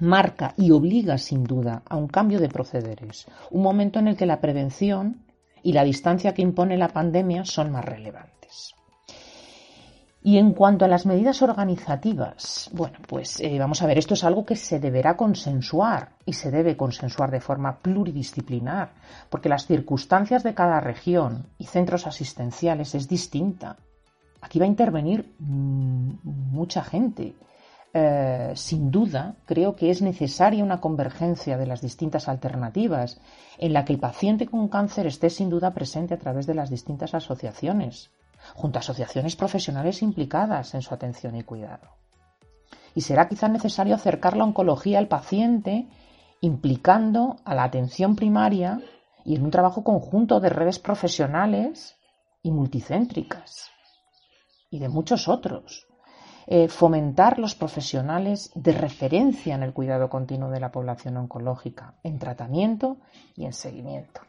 marca 0.00 0.54
y 0.56 0.70
obliga 0.70 1.18
sin 1.18 1.42
duda 1.42 1.82
a 1.88 1.96
un 1.96 2.06
cambio 2.06 2.38
de 2.38 2.48
procederes, 2.48 3.26
un 3.50 3.62
momento 3.62 3.98
en 3.98 4.08
el 4.08 4.16
que 4.16 4.26
la 4.26 4.40
prevención 4.40 5.24
y 5.62 5.72
la 5.72 5.82
distancia 5.82 6.34
que 6.34 6.42
impone 6.42 6.76
la 6.76 6.88
pandemia 6.88 7.44
son 7.44 7.72
más 7.72 7.84
relevantes. 7.84 8.74
Y 10.20 10.38
en 10.38 10.52
cuanto 10.52 10.84
a 10.84 10.88
las 10.88 11.06
medidas 11.06 11.42
organizativas, 11.42 12.70
bueno, 12.72 12.98
pues 13.06 13.38
eh, 13.38 13.56
vamos 13.58 13.82
a 13.82 13.86
ver, 13.86 13.98
esto 13.98 14.14
es 14.14 14.24
algo 14.24 14.44
que 14.44 14.56
se 14.56 14.80
deberá 14.80 15.16
consensuar 15.16 16.16
y 16.26 16.32
se 16.32 16.50
debe 16.50 16.76
consensuar 16.76 17.30
de 17.30 17.40
forma 17.40 17.78
pluridisciplinar, 17.78 18.94
porque 19.30 19.48
las 19.48 19.66
circunstancias 19.66 20.42
de 20.42 20.54
cada 20.54 20.80
región 20.80 21.46
y 21.56 21.66
centros 21.66 22.06
asistenciales 22.06 22.96
es 22.96 23.08
distinta. 23.08 23.76
Aquí 24.40 24.58
va 24.58 24.64
a 24.64 24.68
intervenir 24.68 25.34
mm, 25.38 26.10
mucha 26.24 26.82
gente. 26.82 27.36
Eh, 27.94 28.52
sin 28.54 28.90
duda, 28.90 29.36
creo 29.46 29.76
que 29.76 29.90
es 29.90 30.02
necesaria 30.02 30.64
una 30.64 30.80
convergencia 30.80 31.56
de 31.56 31.66
las 31.66 31.80
distintas 31.80 32.28
alternativas 32.28 33.20
en 33.56 33.72
la 33.72 33.84
que 33.84 33.92
el 33.92 34.00
paciente 34.00 34.46
con 34.46 34.68
cáncer 34.68 35.06
esté 35.06 35.30
sin 35.30 35.48
duda 35.48 35.72
presente 35.72 36.14
a 36.14 36.18
través 36.18 36.46
de 36.46 36.54
las 36.54 36.70
distintas 36.70 37.14
asociaciones 37.14 38.10
junto 38.54 38.78
a 38.78 38.80
asociaciones 38.80 39.36
profesionales 39.36 40.02
implicadas 40.02 40.74
en 40.74 40.82
su 40.82 40.94
atención 40.94 41.36
y 41.36 41.42
cuidado. 41.42 41.96
y 42.94 43.02
será 43.02 43.28
quizá 43.28 43.48
necesario 43.48 43.94
acercar 43.94 44.36
la 44.36 44.44
oncología 44.44 44.98
al 44.98 45.06
paciente 45.06 45.88
implicando 46.40 47.36
a 47.44 47.54
la 47.54 47.64
atención 47.64 48.16
primaria 48.16 48.80
y 49.24 49.36
en 49.36 49.44
un 49.44 49.50
trabajo 49.50 49.84
conjunto 49.84 50.40
de 50.40 50.48
redes 50.48 50.78
profesionales 50.78 51.96
y 52.42 52.50
multicéntricas 52.50 53.70
y 54.70 54.78
de 54.78 54.88
muchos 54.88 55.28
otros. 55.28 55.86
Eh, 56.50 56.68
fomentar 56.68 57.38
los 57.38 57.54
profesionales 57.54 58.50
de 58.54 58.72
referencia 58.72 59.54
en 59.54 59.62
el 59.62 59.74
cuidado 59.74 60.08
continuo 60.08 60.48
de 60.48 60.60
la 60.60 60.72
población 60.72 61.18
oncológica, 61.18 61.96
en 62.02 62.18
tratamiento 62.18 62.96
y 63.36 63.44
en 63.44 63.52
seguimiento. 63.52 64.22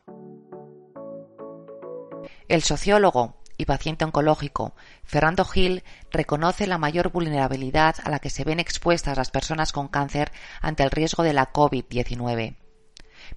El 2.50 2.62
sociólogo 2.62 3.36
y 3.60 3.66
paciente 3.66 4.06
oncológico. 4.06 4.74
Fernando 5.04 5.46
Gil 5.46 5.84
reconoce 6.12 6.66
la 6.66 6.80
mayor 6.80 7.12
vulnerabilidad 7.12 7.98
a 8.04 8.10
la 8.10 8.20
que 8.20 8.32
se 8.32 8.46
ven 8.46 8.60
expuestas 8.60 9.18
las 9.18 9.30
personas 9.30 9.74
con 9.74 9.90
cáncer 9.90 10.32
ante 10.62 10.82
el 10.82 10.90
riesgo 10.90 11.22
de 11.22 11.34
la 11.34 11.54
COVID-19 11.54 12.56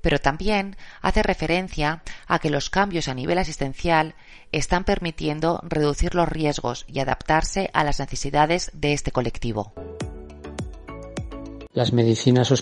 pero 0.01 0.19
también 0.19 0.77
hace 1.03 1.23
referencia 1.23 2.03
a 2.27 2.39
que 2.39 2.51
los 2.51 2.71
cambios 2.71 3.09
a 3.09 3.15
nivel 3.15 3.37
asistencial 3.37 4.15
están 4.51 4.85
permitiendo 4.85 5.61
reducir 5.65 6.15
los 6.15 6.29
riesgos 6.29 6.87
y 6.89 7.01
adaptarse 7.01 7.69
a 7.75 7.85
las 7.85 8.01
necesidades 8.01 8.71
de 8.73 8.95
este 8.95 9.13
colectivo. 9.13 9.75
Las 11.75 11.93
medicinas 11.93 12.53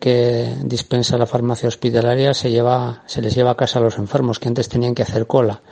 que 0.00 0.54
dispensa 0.64 1.18
la 1.18 1.26
farmacia 1.26 1.68
hospitalaria 1.68 2.34
se, 2.34 2.50
lleva, 2.50 3.02
se 3.06 3.20
les 3.20 3.34
lleva 3.34 3.52
a 3.52 3.56
casa 3.56 3.78
a 3.78 3.82
los 3.82 3.98
enfermos 3.98 4.38
que 4.38 4.48
antes 4.48 4.68
tenían 4.68 4.94
que 4.94 5.02
hacer 5.02 5.26
cola 5.26 5.62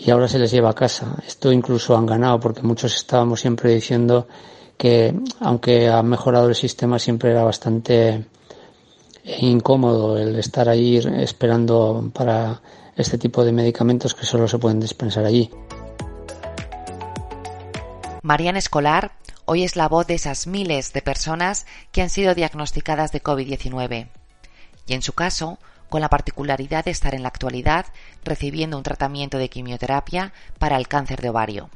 y 0.00 0.10
ahora 0.12 0.28
se 0.28 0.38
les 0.38 0.52
lleva 0.52 0.70
a 0.70 0.74
casa. 0.74 1.16
Esto 1.26 1.50
incluso 1.50 1.96
han 1.96 2.06
ganado 2.06 2.38
porque 2.38 2.62
muchos 2.62 2.94
estábamos 2.94 3.40
siempre 3.40 3.74
diciendo 3.74 4.28
que 4.76 5.12
aunque 5.40 5.88
ha 5.88 6.02
mejorado 6.04 6.48
el 6.48 6.54
sistema 6.54 7.00
siempre 7.00 7.32
era 7.32 7.42
bastante 7.42 8.26
incómodo 9.40 10.16
el 10.16 10.38
estar 10.38 10.68
allí 10.68 10.98
esperando 10.98 12.10
para 12.14 12.62
este 12.96 13.18
tipo 13.18 13.44
de 13.44 13.50
medicamentos 13.50 14.14
que 14.14 14.24
solo 14.24 14.46
se 14.46 14.58
pueden 14.58 14.78
dispensar 14.78 15.24
allí. 15.24 15.50
Mariana 18.22 18.60
Escolar 18.60 19.12
hoy 19.46 19.64
es 19.64 19.74
la 19.74 19.88
voz 19.88 20.06
de 20.06 20.14
esas 20.14 20.46
miles 20.46 20.92
de 20.92 21.02
personas 21.02 21.66
que 21.90 22.02
han 22.02 22.10
sido 22.10 22.36
diagnosticadas 22.36 23.10
de 23.10 23.22
COVID-19 23.22 24.08
y 24.86 24.94
en 24.94 25.02
su 25.02 25.12
caso 25.12 25.58
con 25.88 26.00
la 26.00 26.08
particularidad 26.08 26.84
de 26.84 26.90
estar 26.90 27.14
en 27.14 27.22
la 27.22 27.28
actualidad 27.28 27.86
recibiendo 28.24 28.76
un 28.76 28.82
tratamiento 28.82 29.38
de 29.38 29.48
quimioterapia 29.48 30.32
para 30.58 30.76
el 30.76 30.88
cáncer 30.88 31.20
de 31.20 31.30
ovario. 31.30 31.70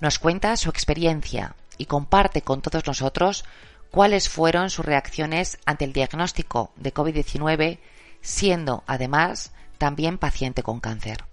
Nos 0.00 0.18
cuenta 0.18 0.56
su 0.56 0.70
experiencia 0.70 1.54
y 1.78 1.86
comparte 1.86 2.42
con 2.42 2.62
todos 2.62 2.86
nosotros 2.86 3.44
cuáles 3.90 4.28
fueron 4.28 4.70
sus 4.70 4.84
reacciones 4.84 5.58
ante 5.64 5.84
el 5.84 5.92
diagnóstico 5.92 6.72
de 6.76 6.92
COVID-19, 6.92 7.78
siendo 8.20 8.82
además 8.86 9.52
también 9.78 10.18
paciente 10.18 10.62
con 10.62 10.80
cáncer. 10.80 11.24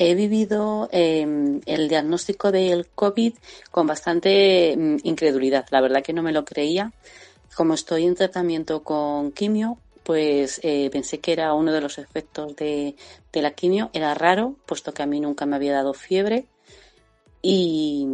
He 0.00 0.14
vivido 0.14 0.88
em, 0.92 1.60
el 1.66 1.88
diagnóstico 1.88 2.52
del 2.52 2.86
COVID 2.86 3.34
con 3.72 3.88
bastante 3.88 4.76
mm, 4.76 4.96
incredulidad. 5.02 5.66
La 5.70 5.80
verdad 5.80 6.04
que 6.04 6.12
no 6.12 6.22
me 6.22 6.30
lo 6.30 6.44
creía. 6.44 6.92
Como 7.54 7.74
estoy 7.74 8.04
en 8.04 8.14
tratamiento 8.14 8.82
con 8.82 9.32
quimio, 9.32 9.78
pues 10.08 10.60
eh, 10.62 10.88
pensé 10.90 11.18
que 11.18 11.32
era 11.32 11.52
uno 11.52 11.72
de 11.72 11.80
los 11.80 11.98
efectos 11.98 12.56
de, 12.56 12.94
la 13.32 13.50
quimio. 13.50 13.90
Era 13.92 14.14
raro, 14.14 14.56
puesto 14.64 14.94
que 14.94 15.02
a 15.02 15.06
mí 15.06 15.20
nunca 15.20 15.44
me 15.44 15.56
había 15.56 15.74
dado 15.74 15.92
fiebre. 15.92 16.46
Y, 17.42 18.06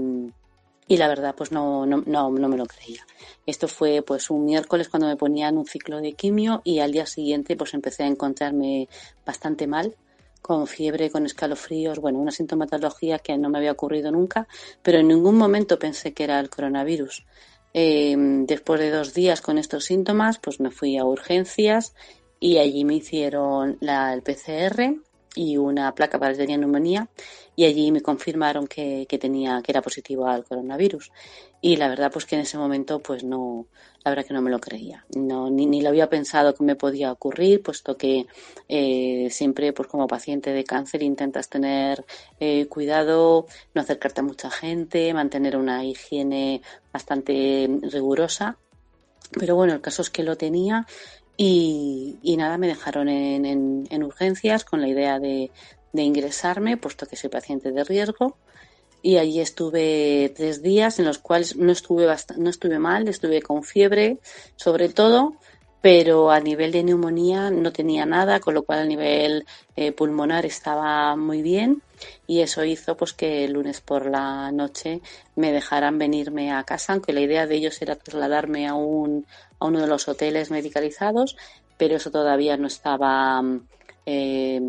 y 0.88 0.96
la 0.96 1.08
verdad 1.08 1.34
pues 1.36 1.52
no, 1.52 1.86
no, 1.86 2.02
no, 2.04 2.30
no, 2.30 2.48
me 2.48 2.56
lo 2.56 2.66
creía. 2.66 3.06
Esto 3.46 3.68
fue 3.68 4.02
pues 4.02 4.28
un 4.30 4.44
miércoles 4.44 4.88
cuando 4.88 5.06
me 5.06 5.16
ponían 5.16 5.56
un 5.56 5.66
ciclo 5.66 6.00
de 6.00 6.14
quimio 6.14 6.62
y 6.64 6.80
al 6.80 6.92
día 6.92 7.06
siguiente 7.06 7.56
pues 7.56 7.74
empecé 7.74 8.02
a 8.02 8.08
encontrarme 8.08 8.88
bastante 9.24 9.66
mal, 9.66 9.94
con 10.42 10.66
fiebre, 10.66 11.10
con 11.10 11.24
escalofríos, 11.24 12.00
bueno, 12.00 12.18
una 12.18 12.30
sintomatología 12.30 13.18
que 13.18 13.38
no 13.38 13.48
me 13.48 13.56
había 13.56 13.72
ocurrido 13.72 14.10
nunca, 14.10 14.46
pero 14.82 14.98
en 14.98 15.08
ningún 15.08 15.38
momento 15.38 15.78
pensé 15.78 16.12
que 16.12 16.24
era 16.24 16.38
el 16.38 16.50
coronavirus. 16.50 17.24
Em, 17.74 18.46
después 18.46 18.80
de 18.80 18.90
dos 18.90 19.14
días 19.14 19.40
con 19.40 19.58
estos 19.58 19.84
síntomas, 19.84 20.38
pues 20.38 20.60
me 20.60 20.70
fui 20.70 20.96
a 20.96 21.04
urgencias 21.04 21.94
y 22.38 22.58
allí 22.58 22.84
me 22.84 22.94
hicieron 22.94 23.78
la, 23.80 24.14
el 24.14 24.22
PCR 24.22 24.94
y 25.34 25.56
una 25.56 25.94
placa 25.94 26.18
para 26.18 26.34
tenía 26.34 26.56
neumonía 26.56 27.08
y 27.56 27.64
allí 27.64 27.92
me 27.92 28.00
confirmaron 28.00 28.66
que, 28.66 29.06
que, 29.08 29.18
tenía 29.18 29.60
que 29.62 29.72
era 29.72 29.82
positivo 29.82 30.26
al 30.26 30.44
coronavirus. 30.44 31.10
Y 31.60 31.76
la 31.76 31.88
verdad 31.88 32.10
pues 32.12 32.26
que 32.26 32.34
en 32.36 32.42
ese 32.42 32.58
momento 32.58 33.00
pues 33.00 33.24
no 33.24 33.66
la 34.04 34.10
verdad 34.10 34.26
que 34.26 34.34
no 34.34 34.42
me 34.42 34.50
lo 34.50 34.60
creía. 34.60 35.04
No 35.16 35.50
ni, 35.50 35.66
ni 35.66 35.80
lo 35.80 35.88
había 35.88 36.08
pensado 36.08 36.54
que 36.54 36.62
me 36.62 36.76
podía 36.76 37.10
ocurrir 37.10 37.62
puesto 37.62 37.96
que 37.96 38.26
eh, 38.68 39.28
siempre 39.30 39.72
pues 39.72 39.88
como 39.88 40.06
paciente 40.06 40.52
de 40.52 40.64
cáncer 40.64 41.02
intentas 41.02 41.48
tener 41.48 42.04
eh, 42.38 42.66
cuidado 42.66 43.46
no 43.74 43.82
acercarte 43.82 44.20
a 44.20 44.24
mucha 44.24 44.50
gente 44.50 45.14
mantener 45.14 45.56
una 45.56 45.84
higiene 45.84 46.62
bastante 46.92 47.68
rigurosa. 47.82 48.58
Pero 49.32 49.56
bueno 49.56 49.72
el 49.72 49.80
caso 49.80 50.02
es 50.02 50.10
que 50.10 50.22
lo 50.22 50.36
tenía 50.36 50.86
y, 51.36 52.36
nada, 52.38 52.58
me 52.58 52.68
dejaron 52.68 53.08
en, 53.08 53.86
en, 53.90 54.02
urgencias 54.02 54.64
con 54.64 54.80
la 54.80 54.88
idea 54.88 55.18
de, 55.18 55.50
de, 55.92 56.02
ingresarme, 56.02 56.76
puesto 56.76 57.06
que 57.06 57.16
soy 57.16 57.30
paciente 57.30 57.72
de 57.72 57.84
riesgo. 57.84 58.36
Y 59.02 59.18
allí 59.18 59.40
estuve 59.40 60.32
tres 60.34 60.62
días 60.62 60.98
en 60.98 61.04
los 61.04 61.18
cuales 61.18 61.56
no 61.56 61.72
estuve, 61.72 62.06
no 62.38 62.50
estuve 62.50 62.78
mal, 62.78 63.06
estuve 63.08 63.42
con 63.42 63.62
fiebre, 63.62 64.18
sobre 64.56 64.88
todo, 64.88 65.34
pero 65.84 66.30
a 66.30 66.40
nivel 66.40 66.72
de 66.72 66.82
neumonía 66.82 67.50
no 67.50 67.70
tenía 67.70 68.06
nada, 68.06 68.40
con 68.40 68.54
lo 68.54 68.62
cual 68.62 68.78
a 68.78 68.84
nivel 68.86 69.44
eh, 69.76 69.92
pulmonar 69.92 70.46
estaba 70.46 71.14
muy 71.14 71.42
bien 71.42 71.82
y 72.26 72.40
eso 72.40 72.64
hizo 72.64 72.96
pues 72.96 73.12
que 73.12 73.44
el 73.44 73.52
lunes 73.52 73.82
por 73.82 74.06
la 74.06 74.50
noche 74.50 75.02
me 75.36 75.52
dejaran 75.52 75.98
venirme 75.98 76.52
a 76.52 76.64
casa, 76.64 76.94
aunque 76.94 77.12
la 77.12 77.20
idea 77.20 77.46
de 77.46 77.56
ellos 77.56 77.82
era 77.82 77.96
trasladarme 77.96 78.66
a 78.66 78.72
un 78.72 79.26
a 79.58 79.66
uno 79.66 79.82
de 79.82 79.86
los 79.86 80.08
hoteles 80.08 80.50
medicalizados, 80.50 81.36
pero 81.76 81.96
eso 81.96 82.10
todavía 82.10 82.56
no 82.56 82.68
estaba 82.68 83.42
eh, 84.06 84.62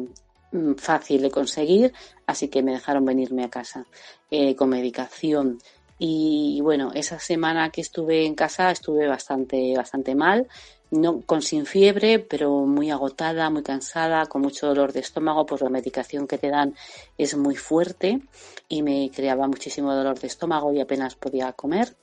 fácil 0.75 1.22
de 1.22 1.31
conseguir, 1.31 1.93
así 2.27 2.50
que 2.50 2.62
me 2.62 2.74
dejaron 2.74 3.05
venirme 3.05 3.45
a 3.45 3.50
casa 3.50 3.86
eh, 4.29 4.53
con 4.53 4.67
medicación. 4.67 5.60
Y 5.98 6.60
bueno, 6.62 6.91
esa 6.93 7.19
semana 7.19 7.69
que 7.69 7.79
estuve 7.79 8.25
en 8.25 8.36
casa 8.36 8.69
estuve 8.69 9.07
bastante, 9.07 9.74
bastante 9.77 10.13
mal 10.13 10.45
no 10.92 11.22
con 11.22 11.42
sin 11.42 11.65
fiebre, 11.65 12.20
pero 12.20 12.65
muy 12.65 12.92
agotada, 12.92 13.50
muy 13.50 13.63
cansada, 13.63 14.25
con 14.27 14.42
mucho 14.42 14.68
dolor 14.68 14.94
de 14.94 15.00
estómago, 15.00 15.46
pues 15.46 15.62
la 15.62 15.70
medicación 15.70 16.27
que 16.27 16.38
te 16.38 16.50
dan 16.50 16.75
es 17.18 17.36
muy 17.38 17.56
fuerte 17.56 18.22
y 18.68 18.82
me 18.84 19.10
creaba 19.13 19.48
muchísimo 19.48 19.94
dolor 19.94 20.20
de 20.20 20.27
estómago 20.27 20.74
y 20.74 20.82
apenas 20.82 21.15
podía 21.15 21.51
comer. 21.54 21.96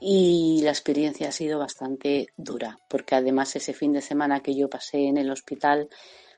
Y 0.00 0.60
la 0.62 0.70
experiencia 0.70 1.28
ha 1.28 1.32
sido 1.32 1.58
bastante 1.58 2.28
dura, 2.36 2.78
porque 2.88 3.14
además 3.14 3.54
ese 3.56 3.74
fin 3.74 3.92
de 3.92 4.00
semana 4.00 4.40
que 4.40 4.54
yo 4.54 4.68
pasé 4.70 5.06
en 5.06 5.18
el 5.18 5.30
hospital, 5.30 5.88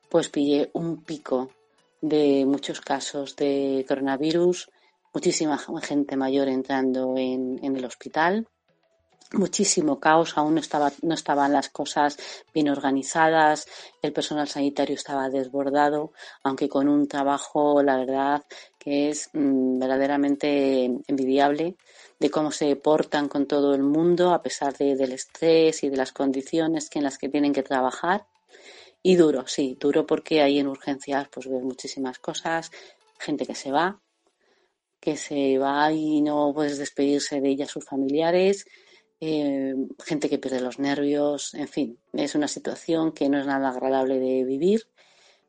pues 0.08 0.28
pillé 0.28 0.70
un 0.72 1.02
pico 1.02 1.50
de 2.00 2.44
muchos 2.44 2.80
casos 2.80 3.36
de 3.36 3.84
coronavirus, 3.86 4.68
muchísima 5.14 5.58
gente 5.80 6.16
mayor 6.16 6.48
entrando 6.48 7.14
en, 7.16 7.60
en 7.62 7.76
el 7.76 7.84
hospital 7.84 8.48
muchísimo 9.34 9.98
caos, 9.98 10.36
aún 10.36 10.54
no, 10.54 10.60
estaba, 10.60 10.92
no 11.02 11.14
estaban 11.14 11.52
las 11.52 11.68
cosas 11.68 12.18
bien 12.52 12.68
organizadas, 12.68 13.66
el 14.00 14.12
personal 14.12 14.48
sanitario 14.48 14.94
estaba 14.94 15.28
desbordado, 15.28 16.12
aunque 16.42 16.68
con 16.68 16.88
un 16.88 17.08
trabajo, 17.08 17.82
la 17.82 17.96
verdad, 17.96 18.44
que 18.78 19.10
es 19.10 19.30
mm, 19.32 19.78
verdaderamente 19.78 20.84
envidiable 21.06 21.76
de 22.18 22.30
cómo 22.30 22.50
se 22.50 22.76
portan 22.76 23.28
con 23.28 23.46
todo 23.46 23.74
el 23.74 23.82
mundo 23.82 24.32
a 24.32 24.42
pesar 24.42 24.76
de, 24.76 24.96
del 24.96 25.12
estrés 25.12 25.82
y 25.82 25.88
de 25.88 25.96
las 25.96 26.12
condiciones 26.12 26.88
en 26.94 27.04
las 27.04 27.18
que 27.18 27.28
tienen 27.28 27.52
que 27.52 27.62
trabajar. 27.62 28.26
Y 29.02 29.16
duro, 29.16 29.46
sí, 29.46 29.76
duro 29.80 30.06
porque 30.06 30.42
ahí 30.42 30.58
en 30.58 30.68
urgencias 30.68 31.28
pues 31.28 31.48
ves 31.48 31.62
muchísimas 31.62 32.20
cosas, 32.20 32.70
gente 33.18 33.46
que 33.46 33.56
se 33.56 33.72
va, 33.72 34.00
que 35.00 35.16
se 35.16 35.58
va 35.58 35.92
y 35.92 36.22
no 36.22 36.52
puedes 36.54 36.78
despedirse 36.78 37.40
de 37.40 37.48
ella 37.48 37.66
sus 37.66 37.84
familiares, 37.84 38.66
eh, 39.24 39.76
gente 40.04 40.28
que 40.28 40.40
pierde 40.40 40.60
los 40.60 40.80
nervios, 40.80 41.54
en 41.54 41.68
fin, 41.68 41.96
es 42.12 42.34
una 42.34 42.48
situación 42.48 43.12
que 43.12 43.28
no 43.28 43.38
es 43.38 43.46
nada 43.46 43.68
agradable 43.68 44.18
de 44.18 44.42
vivir, 44.42 44.88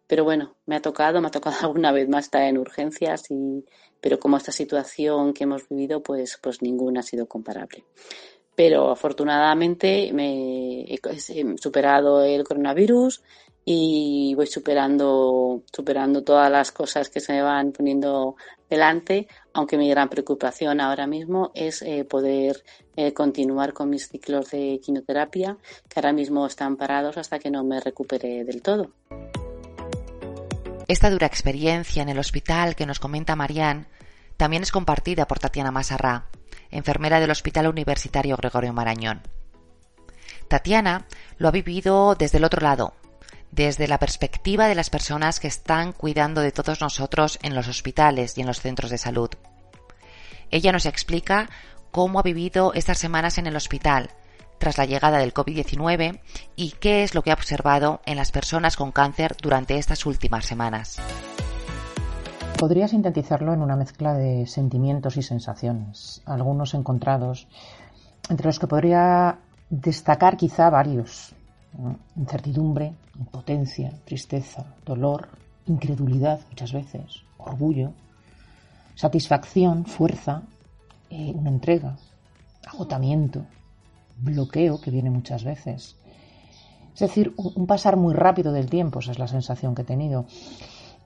pero 0.06 0.24
bueno, 0.24 0.54
me 0.68 0.76
ha 0.76 0.80
tocado, 0.80 1.20
me 1.22 1.30
ha 1.30 1.32
tocado 1.32 1.56
alguna 1.66 1.92
vez 1.92 2.08
más 2.08 2.26
estar 2.26 2.44
en 2.44 2.60
urgencias, 2.60 3.24
y, 3.32 3.66
pero 4.00 4.20
como 4.20 4.38
esta 4.38 4.52
situación 4.52 5.34
que 5.34 5.46
hemos 5.46 5.68
vivido, 5.68 6.04
pues, 6.04 6.38
pues 6.40 6.62
ninguna 6.62 7.00
ha 7.00 7.04
sido 7.04 7.26
comparable. 7.26 7.84
Pero 8.54 8.92
afortunadamente 8.92 10.12
me 10.14 10.84
he 10.84 11.00
superado 11.58 12.24
el 12.24 12.44
coronavirus, 12.44 13.24
y 13.66 14.34
voy 14.36 14.48
superando, 14.48 15.64
superando 15.72 16.24
todas 16.24 16.52
las 16.52 16.72
cosas 16.72 17.10
que 17.10 17.20
se 17.20 17.34
me 17.34 17.42
van 17.42 17.72
poniendo 17.72 18.36
delante, 18.70 19.28
aunque 19.54 19.78
mi 19.78 19.90
gran 19.90 20.10
preocupación 20.10 20.82
ahora 20.82 21.08
mismo 21.08 21.52
es 21.54 21.82
eh, 21.82 22.04
poder 22.04 22.64
eh, 22.96 23.14
continuar 23.14 23.74
con 23.74 23.90
mis 23.90 24.10
ciclos 24.10 24.52
de 24.52 24.80
quimioterapia, 24.84 25.58
que 25.88 26.00
ahora 26.00 26.12
mismo 26.12 26.46
están 26.46 26.76
parados 26.76 27.18
hasta 27.18 27.40
que 27.40 27.52
no 27.52 27.64
me 27.64 27.80
recupere 27.80 28.44
del 28.44 28.62
todo. 28.62 28.92
Esta 30.88 31.10
dura 31.10 31.28
experiencia 31.28 32.04
en 32.04 32.10
el 32.10 32.20
hospital 32.20 32.76
que 32.76 32.86
nos 32.86 33.00
comenta 33.00 33.36
Marianne 33.36 33.86
también 34.36 34.64
es 34.64 34.72
compartida 34.72 35.28
por 35.28 35.40
Tatiana 35.40 35.72
Masarrá, 35.72 36.28
enfermera 36.72 37.22
del 37.22 37.32
Hospital 37.32 37.68
Universitario 37.68 38.36
Gregorio 38.36 38.74
Marañón. 38.74 39.22
Tatiana 40.50 41.08
lo 41.38 41.48
ha 41.48 41.52
vivido 41.52 42.16
desde 42.16 42.40
el 42.40 42.44
otro 42.44 42.62
lado, 42.62 42.94
desde 43.54 43.88
la 43.88 44.00
perspectiva 44.00 44.68
de 44.68 44.74
las 44.74 44.90
personas 44.90 45.40
que 45.40 45.48
están 45.48 45.94
cuidando 45.94 46.42
de 46.42 46.52
todos 46.52 46.82
nosotros 46.82 47.38
en 47.44 47.54
los 47.54 47.68
hospitales 47.68 48.36
y 48.38 48.42
en 48.42 48.48
los 48.48 48.60
centros 48.60 48.90
de 48.90 48.98
salud. 48.98 49.30
Ella 50.50 50.72
nos 50.72 50.88
explica 50.88 51.50
cómo 51.92 52.20
ha 52.20 52.24
vivido 52.24 52.74
estas 52.74 52.98
semanas 52.98 53.38
en 53.38 53.46
el 53.46 53.56
hospital 53.56 54.10
tras 54.58 54.78
la 54.78 54.86
llegada 54.86 55.20
del 55.20 55.34
COVID-19 55.34 56.20
y 56.56 56.72
qué 56.72 57.04
es 57.04 57.14
lo 57.14 57.22
que 57.22 57.32
ha 57.32 57.36
observado 57.36 58.02
en 58.06 58.18
las 58.18 58.32
personas 58.32 58.76
con 58.76 58.92
cáncer 58.92 59.36
durante 59.40 59.78
estas 59.78 60.06
últimas 60.06 60.46
semanas. 60.46 61.00
Podría 62.58 62.88
sintetizarlo 62.88 63.54
en 63.54 63.62
una 63.62 63.76
mezcla 63.76 64.14
de 64.14 64.48
sentimientos 64.48 65.18
y 65.18 65.22
sensaciones, 65.22 66.22
algunos 66.26 66.74
encontrados, 66.74 67.48
entre 68.30 68.48
los 68.48 68.58
que 68.58 68.68
podría 68.68 69.38
destacar 69.70 70.38
quizá 70.38 70.70
varios. 70.70 71.36
Incertidumbre, 72.16 72.94
impotencia, 73.20 73.92
tristeza, 74.06 74.76
dolor, 74.86 75.30
incredulidad 75.66 76.42
muchas 76.50 76.72
veces, 76.72 77.24
orgullo, 77.38 77.94
satisfacción, 78.96 79.86
fuerza, 79.86 80.44
eh, 81.10 81.32
una 81.34 81.50
entrega, 81.50 81.98
agotamiento, 82.66 83.46
bloqueo 84.18 84.80
que 84.80 84.92
viene 84.92 85.10
muchas 85.10 85.44
veces. 85.44 85.96
Es 86.94 87.00
decir, 87.00 87.34
un 87.38 87.66
pasar 87.66 87.98
muy 87.98 88.14
rápido 88.14 88.52
del 88.52 88.70
tiempo, 88.70 89.00
esa 89.00 89.12
es 89.12 89.20
la 89.20 89.28
sensación 89.28 89.74
que 89.74 89.82
he 89.82 89.86
tenido. 89.86 90.26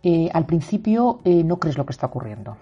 Eh, 0.04 0.30
al 0.34 0.46
principio 0.46 1.22
eh, 1.24 1.44
no 1.44 1.58
crees 1.58 1.78
lo 1.78 1.86
que 1.86 1.94
está 1.94 2.08
ocurriendo, 2.08 2.58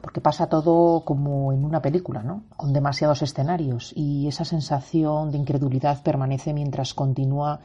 porque 0.00 0.20
pasa 0.20 0.48
todo 0.48 1.04
como 1.04 1.52
en 1.52 1.64
una 1.64 1.82
película, 1.82 2.22
¿no? 2.22 2.44
Con 2.56 2.72
demasiados 2.72 3.22
escenarios 3.22 3.92
y 3.96 4.28
esa 4.28 4.44
sensación 4.44 5.30
de 5.30 5.38
incredulidad 5.38 6.02
permanece 6.02 6.52
mientras 6.52 6.94
continúa 6.94 7.60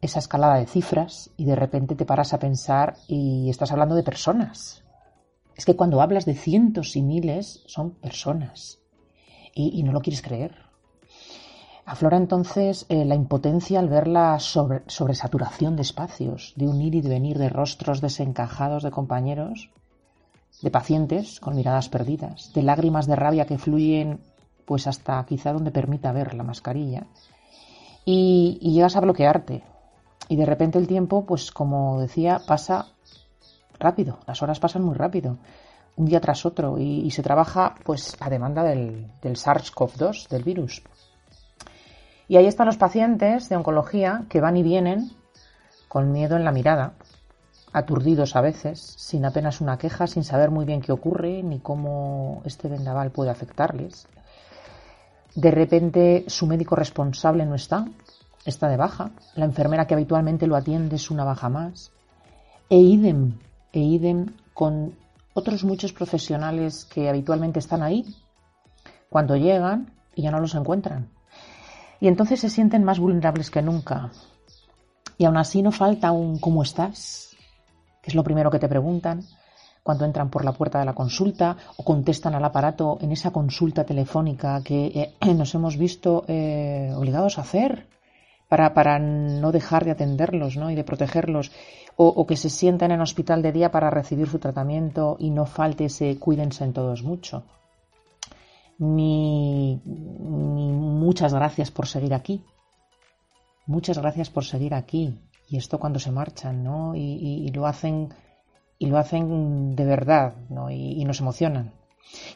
esa 0.00 0.18
escalada 0.18 0.56
de 0.56 0.66
cifras 0.66 1.30
y 1.36 1.44
de 1.44 1.56
repente 1.56 1.94
te 1.94 2.06
paras 2.06 2.32
a 2.32 2.38
pensar 2.38 2.94
y 3.08 3.50
estás 3.50 3.72
hablando 3.72 3.94
de 3.94 4.02
personas. 4.02 4.84
Es 5.54 5.64
que 5.64 5.76
cuando 5.76 6.00
hablas 6.00 6.24
de 6.24 6.34
cientos 6.34 6.96
y 6.96 7.02
miles 7.02 7.62
son 7.66 7.92
personas 7.92 8.78
y 9.52 9.82
no 9.82 9.92
lo 9.92 10.00
quieres 10.00 10.22
creer. 10.22 10.70
Aflora 11.90 12.18
entonces 12.18 12.86
eh, 12.88 13.04
la 13.04 13.16
impotencia 13.16 13.80
al 13.80 13.88
ver 13.88 14.06
la 14.06 14.38
sobresaturación 14.38 15.74
de 15.74 15.82
espacios, 15.82 16.52
de 16.54 16.68
un 16.68 16.80
ir 16.80 16.94
y 16.94 17.00
de 17.00 17.08
venir 17.08 17.36
de 17.36 17.48
rostros 17.48 18.00
desencajados 18.00 18.84
de 18.84 18.92
compañeros, 18.92 19.70
de 20.62 20.70
pacientes 20.70 21.40
con 21.40 21.56
miradas 21.56 21.88
perdidas, 21.88 22.52
de 22.52 22.62
lágrimas 22.62 23.06
de 23.06 23.16
rabia 23.16 23.46
que 23.46 23.58
fluyen 23.58 24.20
pues 24.64 24.86
hasta 24.86 25.24
quizá 25.24 25.52
donde 25.52 25.72
permita 25.72 26.12
ver 26.12 26.34
la 26.34 26.44
mascarilla. 26.44 27.06
Y, 28.04 28.58
llegas 28.62 28.96
a 28.96 29.00
bloquearte. 29.00 29.64
Y 30.28 30.36
de 30.36 30.46
repente 30.46 30.78
el 30.78 30.86
tiempo, 30.86 31.26
pues 31.26 31.50
como 31.50 32.00
decía, 32.00 32.40
pasa 32.46 32.86
rápido, 33.80 34.18
las 34.26 34.42
horas 34.42 34.60
pasan 34.60 34.84
muy 34.84 34.94
rápido, 34.94 35.38
un 35.96 36.06
día 36.06 36.20
tras 36.20 36.46
otro, 36.46 36.78
y, 36.78 37.10
se 37.10 37.22
trabaja 37.22 37.74
pues 37.84 38.16
a 38.20 38.30
demanda 38.30 38.62
del, 38.62 39.10
del 39.20 39.34
SARS-CoV-2, 39.34 40.28
del 40.28 40.44
virus. 40.44 40.82
Y 42.28 42.36
ahí 42.36 42.46
están 42.46 42.66
los 42.66 42.76
pacientes 42.76 43.48
de 43.48 43.56
oncología 43.56 44.26
que 44.28 44.40
van 44.40 44.56
y 44.56 44.62
vienen 44.62 45.10
con 45.88 46.12
miedo 46.12 46.36
en 46.36 46.44
la 46.44 46.52
mirada, 46.52 46.94
aturdidos 47.72 48.36
a 48.36 48.40
veces, 48.40 48.80
sin 48.80 49.24
apenas 49.24 49.60
una 49.60 49.78
queja, 49.78 50.06
sin 50.06 50.24
saber 50.24 50.50
muy 50.50 50.64
bien 50.64 50.80
qué 50.80 50.92
ocurre 50.92 51.42
ni 51.42 51.60
cómo 51.60 52.42
este 52.44 52.68
vendaval 52.68 53.10
puede 53.10 53.30
afectarles. 53.30 54.08
De 55.34 55.50
repente 55.50 56.24
su 56.26 56.46
médico 56.46 56.74
responsable 56.76 57.46
no 57.46 57.54
está, 57.54 57.86
está 58.44 58.68
de 58.68 58.76
baja, 58.76 59.12
la 59.36 59.44
enfermera 59.44 59.86
que 59.86 59.94
habitualmente 59.94 60.46
lo 60.46 60.56
atiende 60.56 60.96
es 60.96 61.10
una 61.10 61.24
baja 61.24 61.48
más. 61.48 61.92
E 62.68 62.78
idem, 62.78 63.38
e 63.72 63.80
idem 63.80 64.26
con 64.54 64.94
otros 65.34 65.64
muchos 65.64 65.92
profesionales 65.92 66.84
que 66.84 67.08
habitualmente 67.08 67.58
están 67.58 67.82
ahí, 67.82 68.04
cuando 69.08 69.36
llegan 69.36 69.92
y 70.14 70.22
ya 70.22 70.30
no 70.30 70.40
los 70.40 70.54
encuentran 70.54 71.08
y 72.00 72.08
entonces 72.08 72.40
se 72.40 72.50
sienten 72.50 72.82
más 72.82 72.98
vulnerables 72.98 73.50
que 73.50 73.62
nunca. 73.62 74.10
Y 75.18 75.26
aún 75.26 75.36
así 75.36 75.62
no 75.62 75.70
falta 75.70 76.12
un 76.12 76.38
¿cómo 76.38 76.62
estás? 76.62 77.29
Que 78.02 78.10
es 78.10 78.14
lo 78.14 78.24
primero 78.24 78.50
que 78.50 78.58
te 78.58 78.68
preguntan 78.68 79.22
cuando 79.82 80.04
entran 80.04 80.30
por 80.30 80.44
la 80.44 80.52
puerta 80.52 80.78
de 80.78 80.84
la 80.84 80.94
consulta 80.94 81.56
o 81.76 81.84
contestan 81.84 82.34
al 82.34 82.44
aparato 82.44 82.98
en 83.00 83.12
esa 83.12 83.30
consulta 83.30 83.84
telefónica 83.84 84.62
que 84.62 85.14
eh, 85.20 85.34
nos 85.34 85.54
hemos 85.54 85.76
visto 85.76 86.24
eh, 86.28 86.92
obligados 86.94 87.38
a 87.38 87.42
hacer 87.42 87.86
para, 88.48 88.74
para, 88.74 88.98
no 88.98 89.52
dejar 89.52 89.84
de 89.84 89.92
atenderlos 89.92 90.56
¿no? 90.56 90.70
y 90.70 90.74
de 90.74 90.82
protegerlos, 90.82 91.52
o, 91.94 92.26
que 92.26 92.36
se 92.36 92.50
sientan 92.50 92.90
en 92.90 93.00
hospital 93.00 93.42
de 93.42 93.52
día 93.52 93.70
para 93.70 93.90
recibir 93.90 94.28
su 94.28 94.38
tratamiento 94.38 95.16
y 95.20 95.30
no 95.30 95.46
falte 95.46 95.84
ese 95.84 96.18
cuídense 96.18 96.64
en 96.64 96.72
todos 96.72 97.02
mucho 97.02 97.44
ni, 98.80 99.78
muchas 99.84 101.34
gracias 101.34 101.70
por 101.70 101.86
seguir 101.86 102.14
aquí. 102.14 102.42
Muchas 103.66 103.98
gracias 103.98 104.30
por 104.30 104.44
seguir 104.44 104.74
aquí. 104.74 105.20
Y 105.50 105.56
esto 105.56 105.80
cuando 105.80 105.98
se 105.98 106.12
marchan, 106.12 106.62
¿no? 106.62 106.94
Y, 106.94 107.50
lo 107.52 107.66
hacen 107.66 108.14
y 108.78 108.86
lo 108.86 108.98
hacen 108.98 109.74
de 109.74 109.84
verdad, 109.84 110.36
¿no? 110.48 110.70
Y, 110.70 111.04
nos 111.04 111.20
emocionan. 111.20 111.72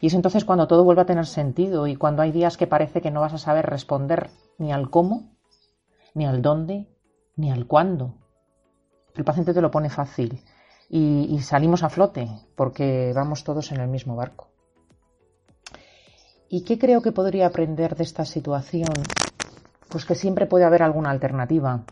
Y 0.01 0.09
es 0.09 0.15
entonces 0.15 0.45
cuando 0.45 0.67
todo 0.67 0.83
vuelve 0.83 1.03
a 1.03 1.07
tener 1.07 1.25
sentido 1.27 1.87
y 1.87 1.95
cuando 1.95 2.23
hay 2.23 2.33
días 2.33 2.57
que 2.57 2.67
parece 2.67 3.01
que 3.01 3.13
no 3.13 3.21
vas 3.21 3.33
a 3.33 3.39
saber 3.39 3.67
responder 3.67 4.31
ni 4.59 4.73
al 4.73 4.91
cómo, 4.91 5.31
ni 6.13 6.27
al 6.27 6.43
dónde, 6.43 6.89
ni 7.37 7.53
al 7.53 7.67
cuándo. 7.67 8.15
El 9.15 9.25
paciente 9.25 9.55
te 9.55 9.63
lo 9.63 9.71
pone 9.71 9.91
fácil 9.91 10.43
y 10.91 11.39
salimos 11.41 11.83
a 11.83 11.89
flote 11.89 12.29
porque 12.57 13.13
vamos 13.15 13.43
todos 13.45 13.73
en 13.73 13.81
el 13.81 13.89
mismo 13.89 14.17
barco. 14.17 14.49
¿Y 16.49 16.63
qué 16.63 16.79
creo 16.79 17.01
que 17.01 17.13
podría 17.13 17.47
aprender 17.47 17.97
de 17.97 18.05
esta 18.05 18.25
situación? 18.25 18.93
Pues 19.89 20.05
que 20.05 20.15
siempre 20.15 20.47
puede 20.47 20.65
haber 20.65 20.83
alguna 20.83 21.11
alternativa. 21.11 21.85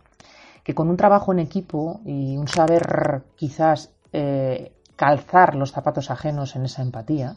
Que 0.62 0.74
con 0.74 0.88
un 0.88 0.96
trabajo 0.96 1.32
en 1.32 1.40
equipo 1.40 2.00
y 2.04 2.36
un 2.36 2.48
saber 2.48 3.24
quizás 3.36 3.90
eh, 4.12 4.72
calzar 4.96 5.54
los 5.54 5.72
zapatos 5.72 6.10
ajenos 6.10 6.54
en 6.54 6.64
esa 6.64 6.82
empatía, 6.82 7.36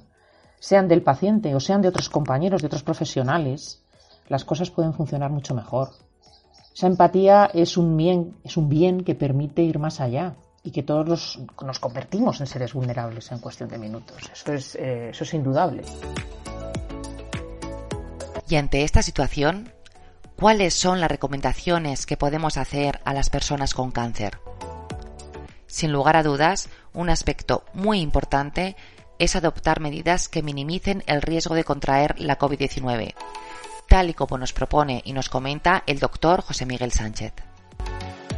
sean 0.59 0.88
del 0.88 1.01
paciente 1.01 1.55
o 1.55 1.59
sean 1.59 1.81
de 1.81 1.88
otros 1.88 2.09
compañeros, 2.09 2.61
de 2.61 2.67
otros 2.67 2.83
profesionales, 2.83 3.83
las 4.27 4.45
cosas 4.45 4.71
pueden 4.71 4.93
funcionar 4.93 5.31
mucho 5.31 5.53
mejor. 5.53 5.89
Esa 6.73 6.88
empatía 6.88 7.49
es 7.53 7.77
un 7.77 7.95
bien, 7.95 8.35
es 8.43 8.57
un 8.57 8.67
bien 8.67 9.03
que 9.03 9.15
permite 9.15 9.61
ir 9.61 9.79
más 9.79 10.01
allá 10.01 10.35
y 10.63 10.71
que 10.71 10.83
todos 10.83 11.39
nos 11.63 11.79
convertimos 11.79 12.41
en 12.41 12.47
seres 12.47 12.73
vulnerables 12.73 13.31
en 13.31 13.39
cuestión 13.39 13.69
de 13.69 13.77
minutos. 13.77 14.17
Eso 14.33 14.53
es, 14.53 14.75
eh, 14.75 15.09
eso 15.09 15.23
es 15.23 15.33
indudable. 15.33 15.83
Y 18.49 18.55
ante 18.55 18.83
esta 18.83 19.01
situación, 19.01 19.71
¿cuáles 20.36 20.74
son 20.74 21.00
las 21.02 21.10
recomendaciones 21.10 22.06
que 22.06 22.17
podemos 22.17 22.58
hacer 22.58 23.00
a 23.06 23.13
las 23.13 23.30
personas 23.30 23.74
con 23.74 23.91
cáncer? 23.91 24.39
Sin 25.67 25.91
lugar 25.91 26.15
a 26.15 26.24
dudas, 26.24 26.69
un 26.93 27.10
aspecto 27.10 27.65
muy 27.74 28.00
importante 28.00 28.76
es 29.19 29.36
adoptar 29.36 29.80
medidas 29.80 30.30
que 30.30 30.43
minimicen 30.43 31.04
el 31.08 31.21
riesgo 31.21 31.56
de 31.56 31.63
contraer 31.63 32.19
la 32.19 32.38
COVID-19, 32.38 33.13
tal 33.88 34.10
y 34.10 34.13
como 34.13 34.38
nos 34.38 34.54
propone 34.54 35.02
y 35.06 35.13
nos 35.13 35.30
comenta 35.30 35.84
el 35.88 36.00
doctor 36.00 36.41
José 36.41 36.65
Miguel 36.65 36.91
Sánchez. 36.91 37.34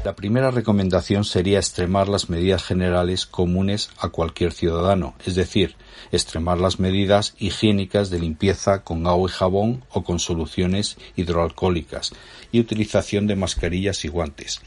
La 0.05 0.15
primera 0.15 0.51
recomendación 0.51 1.25
sería 1.25 1.57
extremar 1.57 2.07
las 2.07 2.29
medidas 2.29 2.63
generales 2.63 3.25
comunes 3.25 3.89
a 3.97 4.09
cualquier 4.09 4.53
ciudadano, 4.53 5.15
es 5.25 5.35
decir, 5.35 5.75
extremar 6.11 6.59
las 6.59 6.79
medidas 6.79 7.35
higiénicas 7.39 8.09
de 8.09 8.19
limpieza 8.19 8.83
con 8.83 9.05
agua 9.07 9.29
y 9.29 9.33
jabón 9.33 9.83
o 9.89 10.03
con 10.03 10.19
soluciones 10.19 10.97
hidroalcohólicas 11.15 12.13
y 12.51 12.59
utilización 12.59 13.27
de 13.27 13.35
mascarillas 13.35 14.05
y 14.05 14.07
guantes, 14.07 14.61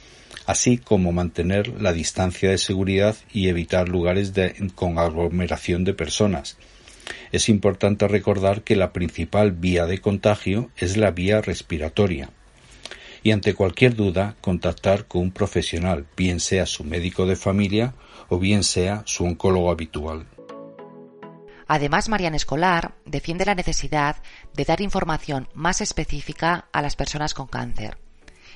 así 0.46 0.78
como 0.78 1.12
mantener 1.12 1.80
la 1.80 1.92
distancia 1.92 2.50
de 2.50 2.58
seguridad 2.58 3.16
y 3.32 3.48
evitar 3.48 3.88
lugares 3.88 4.32
con 4.74 4.98
aglomeración 4.98 5.84
de 5.84 5.94
personas. 5.94 6.58
Es 7.32 7.48
importante 7.48 8.08
recordar 8.08 8.62
que 8.62 8.76
la 8.76 8.92
principal 8.92 9.52
vía 9.52 9.86
de 9.86 10.00
contagio 10.00 10.70
es 10.76 10.96
la 10.96 11.12
vía 11.12 11.40
respiratoria 11.40 12.30
y 13.22 13.32
ante 13.32 13.54
cualquier 13.54 13.94
duda 13.94 14.36
contactar 14.40 15.06
con 15.06 15.22
un 15.22 15.30
profesional, 15.30 16.06
bien 16.16 16.40
sea 16.40 16.66
su 16.66 16.84
médico 16.84 17.26
de 17.26 17.36
familia 17.36 17.94
o 18.28 18.38
bien 18.38 18.62
sea 18.62 19.02
su 19.06 19.24
oncólogo 19.24 19.70
habitual. 19.70 20.26
Además, 21.66 22.08
Mariana 22.08 22.36
Escolar 22.36 22.94
defiende 23.04 23.44
la 23.44 23.54
necesidad 23.54 24.16
de 24.54 24.64
dar 24.64 24.80
información 24.80 25.48
más 25.54 25.80
específica 25.80 26.66
a 26.72 26.82
las 26.82 26.96
personas 26.96 27.32
con 27.32 27.46
cáncer 27.46 27.98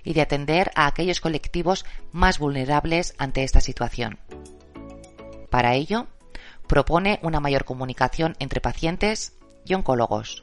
y 0.02 0.14
de 0.14 0.20
atender 0.20 0.72
a 0.74 0.86
aquellos 0.86 1.20
colectivos 1.20 1.84
más 2.10 2.38
vulnerables 2.38 3.14
ante 3.18 3.44
esta 3.44 3.60
situación. 3.60 4.18
Para 5.48 5.74
ello, 5.74 6.08
propone 6.66 7.20
una 7.22 7.38
mayor 7.38 7.64
comunicación 7.64 8.34
entre 8.40 8.60
pacientes 8.60 9.38
y 9.64 9.74
oncólogos. 9.74 10.42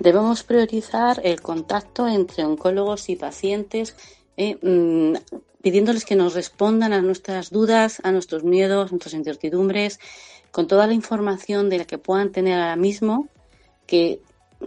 Debemos 0.00 0.42
priorizar 0.42 1.20
el 1.24 1.40
contacto 1.40 2.06
entre 2.08 2.44
oncólogos 2.44 3.08
y 3.08 3.16
pacientes, 3.16 3.96
eh, 4.36 4.58
mm, 4.60 5.14
pidiéndoles 5.62 6.04
que 6.04 6.16
nos 6.16 6.34
respondan 6.34 6.92
a 6.92 7.00
nuestras 7.00 7.50
dudas, 7.50 8.00
a 8.02 8.12
nuestros 8.12 8.44
miedos, 8.44 8.88
a 8.88 8.90
nuestras 8.90 9.14
incertidumbres, 9.14 9.98
con 10.50 10.66
toda 10.66 10.86
la 10.86 10.92
información 10.92 11.70
de 11.70 11.78
la 11.78 11.84
que 11.84 11.98
puedan 11.98 12.32
tener 12.32 12.60
ahora 12.60 12.76
mismo, 12.76 13.28
que 13.86 14.20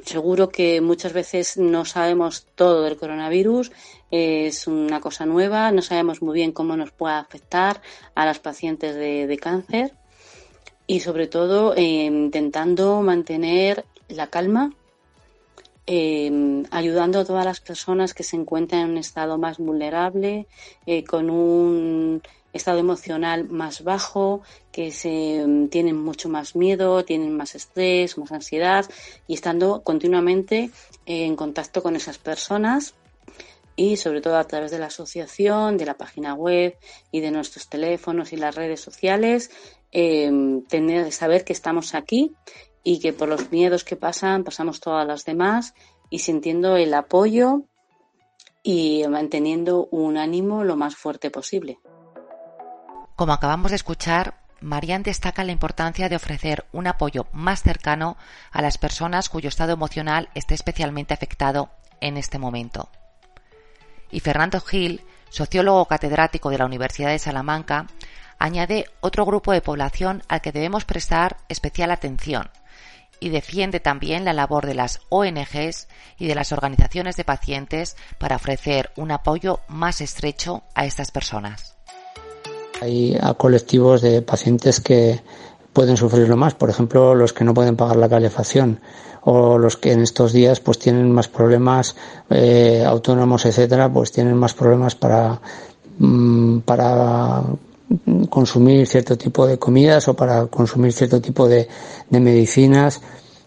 seguro 0.04 0.50
que 0.50 0.82
muchas 0.82 1.14
veces 1.14 1.58
no 1.58 1.86
sabemos 1.86 2.48
todo 2.56 2.84
del 2.84 2.98
coronavirus, 2.98 3.72
es 4.12 4.68
una 4.68 5.02
cosa 5.02 5.26
nueva, 5.26 5.72
no 5.72 5.82
sabemos 5.82 6.22
muy 6.22 6.36
bien 6.36 6.52
cómo 6.52 6.76
nos 6.78 6.92
puede 6.92 7.16
afectar 7.16 7.82
a 8.16 8.26
las 8.26 8.40
pacientes 8.40 8.96
de, 8.96 9.38
cáncer 9.42 9.94
y 10.88 11.02
sobre 11.02 11.28
todo 11.28 11.76
eh, 11.76 11.82
intentando 12.06 13.02
mantener 13.02 13.86
la 14.08 14.28
calma 14.28 14.74
eh, 15.88 16.64
ayudando 16.70 17.20
a 17.20 17.26
todas 17.26 17.46
las 17.46 17.62
personas 17.62 18.14
que 18.14 18.24
se 18.24 18.36
encuentran 18.36 18.82
en 18.82 18.90
un 18.92 18.98
estado 18.98 19.38
más 19.38 19.58
vulnerable, 19.58 20.48
eh, 20.86 21.06
con 21.06 21.30
un 21.30 22.22
estado 22.52 22.80
emocional 22.80 23.48
más 23.48 23.84
bajo, 23.84 24.42
que 24.72 24.92
se 24.92 25.46
mm, 25.48 25.70
tienen 25.70 25.98
mucho 25.98 26.28
más 26.28 26.56
miedo, 26.58 27.06
tienen 27.06 27.36
más 27.36 27.56
estrés, 27.56 28.18
más 28.18 28.32
ansiedad 28.34 28.86
y 29.28 29.36
estando 29.36 29.82
continuamente 29.82 30.72
en 31.06 31.36
contacto 31.38 31.82
con 31.82 31.96
esas 31.96 32.18
personas 32.18 32.94
y 33.78 33.96
sobre 33.96 34.22
todo 34.22 34.38
a 34.38 34.44
través 34.44 34.72
de 34.72 34.80
la 34.80 34.88
asociación, 34.88 35.78
de 35.78 35.86
la 35.86 35.94
página 35.94 36.34
web 36.34 36.76
y 37.12 37.22
de 37.22 37.32
nuestros 37.32 37.70
teléfonos 37.70 38.34
y 38.34 38.38
las 38.38 38.56
redes 38.56 38.82
sociales, 38.82 39.52
eh, 39.92 40.30
tener 40.68 41.12
saber 41.14 41.46
que 41.46 41.54
estamos 41.54 41.96
aquí 41.96 42.36
y 42.90 43.00
que 43.00 43.12
por 43.12 43.28
los 43.28 43.52
miedos 43.52 43.84
que 43.84 43.98
pasan 43.98 44.46
pasamos 44.46 44.80
todas 44.80 45.06
las 45.06 45.26
demás 45.26 45.74
y 46.10 46.20
sintiendo 46.20 46.78
el 46.78 46.94
apoyo 46.94 47.64
y 48.64 49.04
manteniendo 49.10 49.90
un 49.92 50.16
ánimo 50.16 50.64
lo 50.64 50.78
más 50.78 50.96
fuerte 50.96 51.30
posible. 51.30 51.80
Como 53.18 53.34
acabamos 53.34 53.72
de 53.72 53.76
escuchar, 53.76 54.40
Marian 54.62 55.04
destaca 55.04 55.44
la 55.44 55.52
importancia 55.52 56.08
de 56.08 56.16
ofrecer 56.16 56.66
un 56.72 56.88
apoyo 56.88 57.28
más 57.34 57.62
cercano 57.62 58.16
a 58.52 58.62
las 58.62 58.78
personas 58.78 59.28
cuyo 59.28 59.50
estado 59.50 59.74
emocional 59.74 60.30
esté 60.34 60.54
especialmente 60.54 61.14
afectado 61.14 61.70
en 62.00 62.16
este 62.16 62.40
momento. 62.40 62.88
Y 64.12 64.22
Fernando 64.22 64.62
Gil, 64.62 65.02
sociólogo 65.28 65.88
catedrático 65.88 66.50
de 66.50 66.60
la 66.60 66.66
Universidad 66.66 67.10
de 67.10 67.20
Salamanca, 67.20 67.88
añade 68.40 68.86
otro 69.02 69.26
grupo 69.26 69.52
de 69.52 69.60
población 69.60 70.24
al 70.30 70.40
que 70.40 70.54
debemos 70.54 70.86
prestar 70.86 71.36
especial 71.50 71.92
atención, 71.92 72.50
y 73.20 73.30
defiende 73.30 73.80
también 73.80 74.26
la 74.26 74.34
labor 74.34 74.66
de 74.66 74.74
las 74.74 75.00
ONGs 75.10 75.88
y 76.18 76.28
de 76.28 76.36
las 76.36 76.52
organizaciones 76.52 77.16
de 77.16 77.24
pacientes 77.24 77.96
para 78.18 78.36
ofrecer 78.36 78.92
un 78.96 79.12
apoyo 79.12 79.60
más 79.68 80.02
estrecho 80.02 80.64
a 80.76 80.86
estas 80.86 81.12
personas. 81.12 81.76
Hay 82.82 83.18
colectivos 83.38 84.02
de 84.02 84.22
pacientes 84.22 84.80
que 84.80 85.22
pueden 85.74 85.98
sufrirlo 85.98 86.38
más, 86.38 86.56
por 86.56 86.70
ejemplo, 86.70 87.16
los 87.16 87.34
que 87.34 87.44
no 87.44 87.54
pueden 87.54 87.76
pagar 87.76 87.98
la 87.98 88.10
calefacción 88.10 88.80
o 89.22 89.58
los 89.58 89.78
que 89.78 89.92
en 89.92 90.02
estos 90.02 90.32
días 90.32 90.60
pues 90.60 90.80
tienen 90.80 91.12
más 91.12 91.28
problemas 91.28 91.96
eh, 92.30 92.84
autónomos, 92.86 93.46
etcétera, 93.46 93.92
pues 93.92 94.12
tienen 94.12 94.36
más 94.36 94.54
problemas 94.54 94.96
para 94.96 95.42
mm, 96.00 96.60
para 96.60 97.44
consumir 98.30 98.86
cierto 98.88 99.18
tipo 99.18 99.48
de 99.48 99.58
comidas 99.58 100.08
o 100.08 100.14
para 100.16 100.48
consumir 100.48 100.92
cierto 100.92 101.22
tipo 101.22 101.48
de, 101.48 101.68
de 102.10 102.20
medicinas 102.20 103.02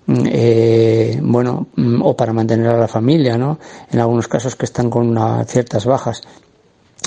mm, 0.07 0.23
eh, 0.27 1.21
bueno 1.23 1.69
mm, 1.77 2.03
o 2.03 2.17
para 2.17 2.33
mantener 2.33 2.69
a 2.69 2.79
la 2.79 2.89
familia 2.89 3.37
no 3.37 3.59
en 3.91 4.01
algunos 4.01 4.29
casos 4.29 4.57
que 4.57 4.65
están 4.65 4.91
con 4.91 5.17
ciertas 5.47 5.85
bajas. 5.85 6.23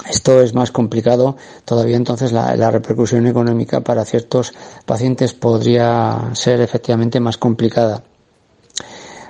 Esto 0.09 0.41
es 0.41 0.53
más 0.53 0.71
complicado 0.71 1.37
todavía 1.65 1.97
entonces 1.97 2.31
la, 2.31 2.55
la, 2.55 2.71
repercusión 2.71 3.27
económica 3.27 3.81
para 3.81 4.05
ciertos 4.05 4.53
pacientes 4.85 5.33
podría 5.33 6.31
ser 6.33 6.61
efectivamente 6.61 7.19
más 7.19 7.37
complicada 7.37 8.03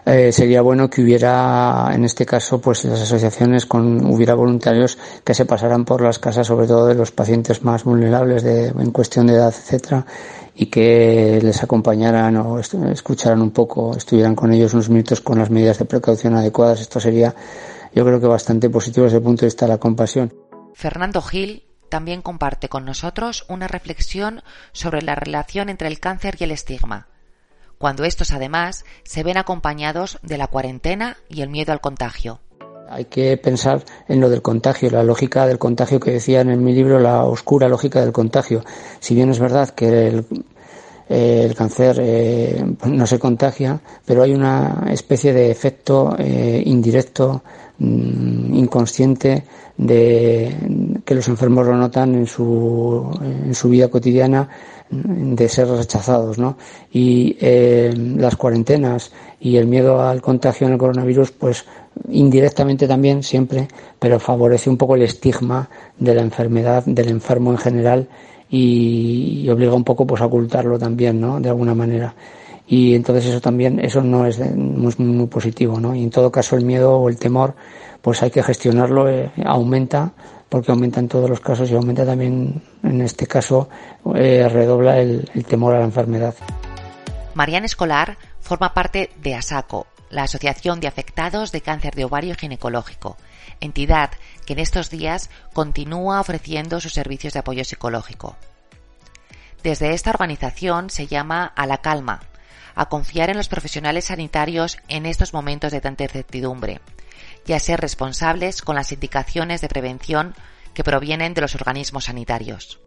eh, 0.05 0.31
sería 0.33 0.61
bueno 0.61 0.89
que 0.89 1.01
hubiera, 1.01 1.89
en 1.93 2.03
este 2.03 2.25
caso, 2.25 2.59
pues 2.59 2.83
las 2.83 3.01
asociaciones 3.01 3.65
con, 3.65 4.05
hubiera 4.05 4.33
voluntarios 4.33 4.97
que 5.23 5.33
se 5.33 5.45
pasaran 5.45 5.85
por 5.85 6.01
las 6.01 6.19
casas, 6.19 6.47
sobre 6.47 6.67
todo 6.67 6.87
de 6.87 6.95
los 6.95 7.11
pacientes 7.11 7.63
más 7.63 7.85
vulnerables 7.85 8.43
de, 8.43 8.67
en 8.67 8.91
cuestión 8.91 9.27
de 9.27 9.35
edad, 9.35 9.53
etcétera, 9.57 10.05
y 10.55 10.65
que 10.65 11.39
les 11.41 11.63
acompañaran 11.63 12.35
o 12.35 12.59
escucharan 12.59 13.41
un 13.41 13.51
poco, 13.51 13.95
estuvieran 13.95 14.35
con 14.35 14.51
ellos 14.51 14.73
unos 14.73 14.89
minutos 14.89 15.21
con 15.21 15.39
las 15.39 15.49
medidas 15.49 15.79
de 15.79 15.85
precaución 15.85 16.35
adecuadas. 16.35 16.81
Esto 16.81 16.99
sería, 16.99 17.33
yo 17.95 18.05
creo 18.05 18.19
que 18.19 18.27
bastante 18.27 18.69
positivo 18.69 19.05
desde 19.05 19.17
el 19.17 19.23
punto 19.23 19.41
de 19.41 19.47
vista 19.47 19.65
de 19.65 19.71
la 19.71 19.77
compasión. 19.77 20.33
Fernando 20.73 21.21
Gil 21.21 21.63
también 21.87 22.21
comparte 22.21 22.67
con 22.67 22.83
nosotros 22.83 23.45
una 23.47 23.67
reflexión 23.67 24.41
sobre 24.73 25.01
la 25.01 25.15
relación 25.15 25.69
entre 25.69 25.87
el 25.87 25.99
cáncer 25.99 26.35
y 26.39 26.43
el 26.43 26.51
estigma 26.51 27.07
cuando 27.83 28.05
estos 28.05 28.31
además 28.31 28.85
se 29.03 29.23
ven 29.23 29.35
acompañados 29.35 30.17
de 30.23 30.37
la 30.37 30.47
cuarentena 30.47 31.17
y 31.27 31.41
el 31.41 31.49
miedo 31.49 31.73
al 31.73 31.81
contagio. 31.81 32.39
Hay 32.89 33.03
que 33.03 33.35
pensar 33.35 33.83
en 34.07 34.21
lo 34.21 34.29
del 34.29 34.41
contagio, 34.41 34.89
la 34.89 35.03
lógica 35.03 35.45
del 35.45 35.59
contagio 35.59 35.99
que 35.99 36.11
decía 36.11 36.39
en 36.39 36.63
mi 36.63 36.73
libro, 36.73 36.97
la 36.97 37.25
oscura 37.25 37.67
lógica 37.67 37.99
del 37.99 38.13
contagio. 38.13 38.63
Si 39.01 39.15
bien 39.15 39.31
es 39.31 39.39
verdad 39.39 39.71
que 39.71 40.07
el, 40.07 40.25
eh, 41.09 41.53
cáncer 41.57 41.97
eh, 41.99 42.63
no 42.85 43.05
se 43.05 43.19
contagia, 43.19 43.81
pero 44.05 44.23
hay 44.23 44.33
una 44.33 44.85
especie 44.89 45.33
de 45.33 45.51
efecto 45.51 46.15
eh, 46.17 46.63
indirecto, 46.65 47.43
mm, 47.79 48.53
inconsciente, 48.53 49.43
de 49.75 51.01
que 51.03 51.15
los 51.15 51.27
enfermos 51.27 51.67
lo 51.67 51.75
notan 51.75 52.15
en 52.15 52.27
su, 52.27 53.09
en 53.21 53.53
su 53.53 53.67
vida 53.67 53.89
cotidiana 53.89 54.47
de 54.93 55.49
ser 55.49 55.67
rechazados, 55.67 56.37
¿no? 56.37 56.57
Y 56.91 57.35
eh, 57.39 57.93
las 57.95 58.35
cuarentenas 58.35 59.11
y 59.39 59.57
el 59.57 59.67
miedo 59.67 60.01
al 60.01 60.21
contagio 60.21 60.67
en 60.67 60.73
el 60.73 60.79
coronavirus, 60.79 61.31
pues 61.31 61.65
indirectamente 62.09 62.87
también 62.87 63.23
siempre, 63.23 63.67
pero 63.99 64.19
favorece 64.19 64.69
un 64.69 64.77
poco 64.77 64.95
el 64.95 65.01
estigma 65.01 65.69
de 65.97 66.15
la 66.15 66.21
enfermedad, 66.21 66.83
del 66.85 67.09
enfermo 67.09 67.51
en 67.51 67.57
general 67.57 68.07
y, 68.49 69.49
obliga 69.49 69.73
un 69.73 69.83
poco 69.83 70.05
pues 70.05 70.21
a 70.21 70.25
ocultarlo 70.27 70.77
también, 70.77 71.19
¿no? 71.19 71.39
De 71.39 71.49
alguna 71.49 71.73
manera. 71.73 72.13
Y 72.67 72.95
entonces 72.95 73.25
eso 73.25 73.41
también, 73.41 73.79
eso 73.79 74.01
no 74.01 74.25
es 74.25 74.39
muy, 74.55 74.93
muy 74.97 75.27
positivo, 75.27 75.79
¿no? 75.79 75.95
Y 75.95 76.03
en 76.03 76.09
todo 76.09 76.31
caso 76.31 76.55
el 76.55 76.63
miedo 76.63 76.97
o 76.97 77.09
el 77.09 77.17
temor, 77.17 77.55
pues 78.01 78.21
hay 78.23 78.31
que 78.31 78.43
gestionarlo, 78.43 79.09
eh, 79.09 79.31
aumenta 79.43 80.13
porque 80.53 80.71
aumenta 80.71 80.99
en 80.99 81.07
todos 81.07 81.27
los 81.27 81.39
casos 81.39 81.71
y 81.71 81.73
aumenta 81.73 82.05
también, 82.05 82.61
en 82.83 83.01
este 83.01 83.25
caso, 83.25 83.69
eh, 84.13 84.47
redobla 84.47 84.99
el, 84.99 85.27
el 85.33 85.45
temor 85.45 85.73
a 85.73 85.79
la 85.79 85.85
enfermedad. 85.85 86.35
Mariana 87.33 87.65
Escolar 87.65 88.19
forma 88.39 88.71
parte 88.71 89.09
de 89.19 89.33
ASACO, 89.33 89.87
la 90.11 90.25
Asociación 90.25 90.79
de 90.79 90.85
Afectados 90.85 91.51
de 91.51 91.61
Cáncer 91.61 91.95
de 91.95 92.05
Ovario 92.05 92.35
Ginecológico, 92.35 93.17
entidad 93.61 94.11
que 94.45 94.53
en 94.53 94.59
estos 94.59 94.91
días 94.91 95.31
continúa 95.53 96.19
ofreciendo 96.19 96.79
sus 96.79 96.93
servicios 96.93 97.33
de 97.33 97.39
apoyo 97.39 97.65
psicológico. 97.65 98.35
Desde 99.63 99.95
esta 99.95 100.11
organización 100.11 100.91
se 100.91 101.07
llama 101.07 101.51
a 101.55 101.65
la 101.65 101.79
calma, 101.79 102.19
a 102.75 102.89
confiar 102.89 103.31
en 103.31 103.37
los 103.37 103.49
profesionales 103.49 104.05
sanitarios 104.05 104.77
en 104.87 105.07
estos 105.07 105.33
momentos 105.33 105.71
de 105.71 105.81
tanta 105.81 106.03
incertidumbre 106.03 106.79
y 107.45 107.53
a 107.53 107.59
ser 107.59 107.79
responsables 107.79 108.61
con 108.61 108.75
las 108.75 108.91
indicaciones 108.91 109.61
de 109.61 109.69
prevención 109.69 110.35
que 110.73 110.83
provienen 110.83 111.33
de 111.33 111.41
los 111.41 111.55
organismos 111.55 112.05
sanitarios. 112.05 112.79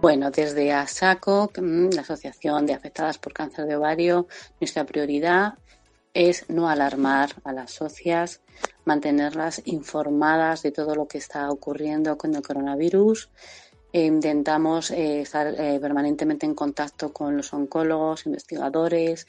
Bueno, 0.00 0.32
desde 0.32 0.72
ASACO, 0.72 1.52
mm, 1.56 1.90
la 1.94 2.00
Asociación 2.00 2.66
de 2.66 2.74
Afectadas 2.74 3.18
por 3.18 3.32
Cáncer 3.32 3.66
de 3.66 3.76
Ovario, 3.76 4.26
nuestra 4.60 4.84
prioridad 4.84 5.54
es 6.12 6.50
no 6.50 6.68
alarmar 6.68 7.30
a 7.44 7.52
las 7.52 7.70
socias, 7.70 8.40
mantenerlas 8.84 9.62
informadas 9.64 10.62
de 10.62 10.72
todo 10.72 10.94
lo 10.94 11.06
que 11.06 11.18
está 11.18 11.48
ocurriendo 11.50 12.18
con 12.18 12.34
el 12.34 12.42
coronavirus. 12.42 13.30
E 13.92 14.04
intentamos 14.04 14.90
eh, 14.90 15.20
estar 15.20 15.46
eh, 15.48 15.78
permanentemente 15.80 16.46
en 16.46 16.54
contacto 16.54 17.12
con 17.12 17.36
los 17.36 17.52
oncólogos, 17.52 18.26
investigadores 18.26 19.26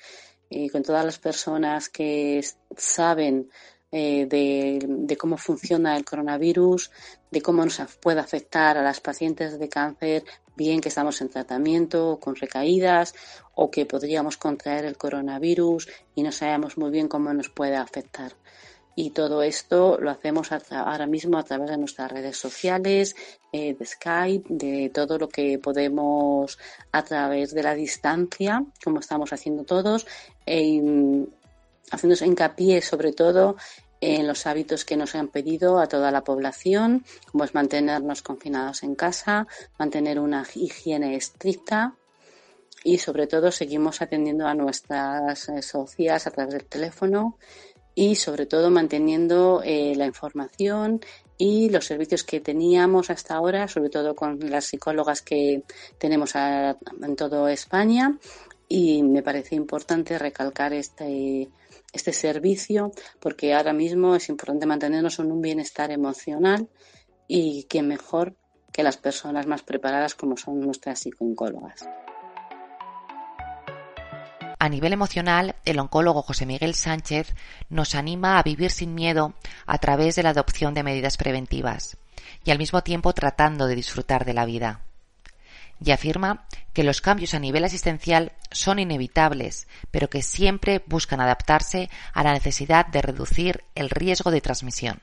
y 0.50 0.70
con 0.70 0.84
todas 0.84 1.06
las 1.06 1.20
personas 1.20 1.90
que 1.90 2.44
saben 2.76 3.50
eh, 3.96 4.26
de, 4.26 5.18
cómo 5.18 5.38
funciona 5.38 5.96
el 5.96 6.04
coronavirus, 6.04 6.90
de 7.30 7.42
cómo 7.44 7.64
nos 7.64 7.80
puede 8.02 8.20
afectar 8.20 8.76
a 8.76 8.82
las 8.82 9.00
pacientes 9.00 9.60
de 9.60 9.70
cáncer, 9.70 10.24
bien 10.58 10.82
que 10.82 10.90
estamos 10.90 11.22
en 11.22 11.30
tratamiento 11.30 12.18
con 12.20 12.36
recaídas 12.36 13.14
o 13.54 13.70
que 13.70 13.86
podríamos 13.86 14.38
contraer 14.38 14.86
el 14.86 14.98
coronavirus 14.98 15.88
y 16.16 16.24
no 16.24 16.32
sabemos 16.32 16.76
muy 16.76 16.90
bien 16.90 17.08
cómo 17.08 17.32
nos 17.36 17.50
puede 17.50 17.76
afectar. 17.76 18.34
Y 18.96 19.12
todo 19.12 19.44
esto 19.44 20.00
lo 20.00 20.10
hacemos 20.10 20.50
ahora 20.72 21.06
mismo 21.06 21.38
a 21.38 21.44
través 21.44 21.70
de 21.70 21.78
nuestras 21.78 22.12
redes 22.12 22.38
sociales, 22.38 23.16
eh, 23.52 23.76
de 23.76 23.86
Skype, 23.86 24.48
de 24.50 24.90
todo 24.90 25.20
lo 25.20 25.30
que 25.30 25.60
podemos 25.60 26.58
a 26.92 27.04
través 27.04 27.54
de 27.54 27.62
la 27.62 27.76
distancia, 27.76 28.66
como 28.84 29.02
estamos 29.02 29.32
haciendo 29.34 29.66
todos, 29.66 30.08
e, 30.48 30.82
haciéndose 31.92 32.26
hincapié 32.26 32.82
sobre 32.82 33.14
todo 33.14 33.56
en 34.02 34.28
los 34.28 34.46
hábitos 34.48 34.84
que 34.84 34.98
nos 34.98 35.16
han 35.16 35.30
pedido 35.30 35.80
a 35.80 35.88
toda 35.88 36.12
la 36.12 36.26
población, 36.26 37.06
como 37.32 37.46
es 37.46 37.54
mantenernos 37.54 38.22
confinados 38.22 38.84
en 38.84 38.96
casa, 38.96 39.48
mantener 39.80 40.20
una 40.20 40.46
higiene 40.56 41.16
estricta 41.16 41.96
y 42.84 42.98
sobre 42.98 43.28
todo 43.28 43.52
seguimos 43.52 44.02
atendiendo 44.02 44.46
a 44.46 44.54
nuestras 44.56 45.48
eh, 45.48 45.62
socias 45.62 46.28
a 46.28 46.32
través 46.32 46.54
del 46.54 46.66
teléfono 46.66 47.38
y 47.96 48.16
sobre 48.16 48.46
todo 48.46 48.70
manteniendo 48.70 49.62
eh, 49.64 49.94
la 49.96 50.06
información 50.06 51.00
y 51.38 51.70
los 51.70 51.86
servicios 51.86 52.24
que 52.24 52.42
teníamos 52.42 53.10
hasta 53.10 53.36
ahora, 53.36 53.68
sobre 53.68 53.90
todo 53.90 54.16
con 54.16 54.40
las 54.50 54.66
psicólogas 54.66 55.22
que 55.22 55.64
tenemos 55.98 56.34
en 56.36 57.16
toda 57.16 57.52
España. 57.52 58.18
Y 58.68 59.04
me 59.04 59.22
parece 59.24 59.56
importante 59.56 60.18
recalcar 60.18 60.74
este, 60.74 61.50
este 61.94 62.12
servicio 62.12 62.92
porque 63.20 63.54
ahora 63.54 63.72
mismo 63.72 64.16
es 64.16 64.28
importante 64.30 64.66
mantenernos 64.66 65.20
en 65.20 65.32
un 65.32 65.42
bienestar 65.42 65.92
emocional 65.92 66.68
y 67.28 67.64
que 67.64 67.82
mejor 67.82 68.36
que 68.72 68.84
las 68.84 68.98
personas 68.98 69.48
más 69.48 69.62
preparadas 69.62 70.16
como 70.16 70.36
son 70.36 70.60
nuestras 70.60 71.00
psicólogas. 71.00 71.88
A 74.60 74.70
nivel 74.70 74.94
emocional, 74.94 75.56
el 75.66 75.78
oncólogo 75.78 76.22
José 76.22 76.46
Miguel 76.46 76.74
Sánchez 76.74 77.36
nos 77.70 77.96
anima 77.96 78.40
a 78.40 78.44
vivir 78.44 78.72
sin 78.72 78.96
miedo 78.96 79.34
a 79.66 79.78
través 79.78 80.16
de 80.16 80.24
la 80.24 80.30
adopción 80.30 80.74
de 80.74 80.84
medidas 80.84 81.18
preventivas 81.18 81.98
y 82.46 82.52
al 82.52 82.58
mismo 82.58 82.82
tiempo 82.82 83.14
tratando 83.14 83.68
de 83.68 83.76
disfrutar 83.76 84.24
de 84.24 84.34
la 84.34 84.46
vida. 84.46 84.86
Y 85.84 85.92
afirma 85.92 86.46
que 86.74 86.84
los 86.84 87.02
cambios 87.02 87.34
a 87.34 87.40
nivel 87.40 87.64
asistencial 87.66 88.32
son 88.52 88.80
inevitables, 88.80 89.68
pero 89.92 90.10
que 90.10 90.22
siempre 90.22 90.84
buscan 90.88 91.20
adaptarse 91.20 91.90
a 92.14 92.24
la 92.24 92.34
necesidad 92.34 92.88
de 92.88 93.02
reducir 93.02 93.64
el 93.76 93.90
riesgo 93.90 94.32
de 94.32 94.42
transmisión 94.42 95.02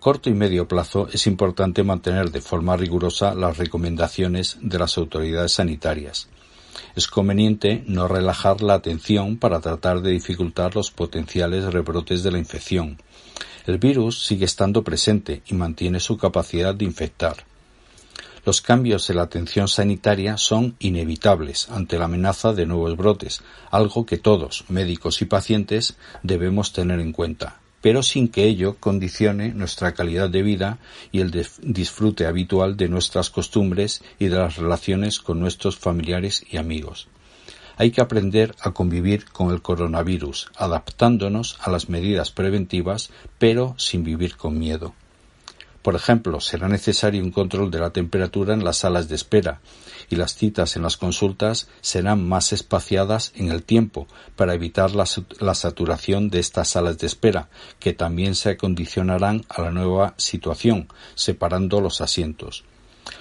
corto 0.00 0.28
y 0.28 0.34
medio 0.34 0.68
plazo 0.68 1.08
es 1.10 1.26
importante 1.26 1.82
mantener 1.82 2.30
de 2.30 2.42
forma 2.42 2.76
rigurosa 2.76 3.34
las 3.34 3.56
recomendaciones 3.56 4.58
de 4.60 4.78
las 4.78 4.98
autoridades 4.98 5.52
sanitarias, 5.52 6.28
es 6.94 7.06
conveniente 7.08 7.82
no 7.86 8.06
relajar 8.08 8.62
la 8.62 8.74
atención 8.74 9.36
para 9.36 9.60
tratar 9.60 10.00
de 10.00 10.12
dificultar 10.12 10.74
los 10.76 10.90
potenciales 10.90 11.72
rebrotes 11.72 12.22
de 12.22 12.30
la 12.30 12.38
infección. 12.38 12.98
El 13.66 13.78
virus 13.78 14.24
sigue 14.24 14.44
estando 14.44 14.84
presente 14.84 15.42
y 15.46 15.54
mantiene 15.54 15.98
su 16.00 16.16
capacidad 16.16 16.74
de 16.74 16.84
infectar. 16.84 17.46
Los 18.46 18.60
cambios 18.60 19.08
en 19.08 19.16
la 19.16 19.22
atención 19.22 19.68
sanitaria 19.68 20.36
son 20.36 20.76
inevitables 20.78 21.70
ante 21.70 21.98
la 21.98 22.04
amenaza 22.04 22.52
de 22.52 22.66
nuevos 22.66 22.96
brotes, 22.96 23.42
algo 23.70 24.04
que 24.04 24.18
todos, 24.18 24.64
médicos 24.68 25.22
y 25.22 25.24
pacientes, 25.24 25.96
debemos 26.22 26.72
tener 26.72 27.00
en 27.00 27.12
cuenta 27.12 27.60
pero 27.84 28.02
sin 28.02 28.28
que 28.28 28.44
ello 28.44 28.78
condicione 28.80 29.52
nuestra 29.52 29.92
calidad 29.92 30.30
de 30.30 30.42
vida 30.42 30.78
y 31.12 31.20
el 31.20 31.30
disfrute 31.60 32.24
habitual 32.24 32.78
de 32.78 32.88
nuestras 32.88 33.28
costumbres 33.28 34.02
y 34.18 34.28
de 34.28 34.38
las 34.38 34.56
relaciones 34.56 35.20
con 35.20 35.38
nuestros 35.38 35.76
familiares 35.76 36.46
y 36.50 36.56
amigos. 36.56 37.08
Hay 37.76 37.90
que 37.90 38.00
aprender 38.00 38.54
a 38.62 38.70
convivir 38.70 39.26
con 39.26 39.52
el 39.52 39.60
coronavirus, 39.60 40.50
adaptándonos 40.56 41.58
a 41.60 41.70
las 41.70 41.90
medidas 41.90 42.30
preventivas, 42.30 43.10
pero 43.38 43.74
sin 43.76 44.02
vivir 44.02 44.38
con 44.38 44.58
miedo. 44.58 44.94
Por 45.84 45.96
ejemplo, 45.96 46.40
será 46.40 46.66
necesario 46.66 47.22
un 47.22 47.30
control 47.30 47.70
de 47.70 47.78
la 47.78 47.90
temperatura 47.90 48.54
en 48.54 48.64
las 48.64 48.78
salas 48.78 49.06
de 49.06 49.16
espera 49.16 49.60
y 50.08 50.16
las 50.16 50.34
citas 50.34 50.76
en 50.76 50.82
las 50.82 50.96
consultas 50.96 51.68
serán 51.82 52.26
más 52.26 52.54
espaciadas 52.54 53.32
en 53.36 53.50
el 53.50 53.64
tiempo 53.64 54.08
para 54.34 54.54
evitar 54.54 54.92
la, 54.92 55.04
saturación 55.54 56.30
de 56.30 56.38
estas 56.38 56.70
salas 56.70 56.96
de 56.96 57.06
espera, 57.06 57.50
que 57.80 57.92
también 57.92 58.34
se 58.34 58.48
acondicionarán 58.48 59.44
a 59.50 59.60
la 59.60 59.72
nueva 59.72 60.14
situación, 60.16 60.88
separando 61.16 61.82
los 61.82 62.00
asientos. 62.00 62.64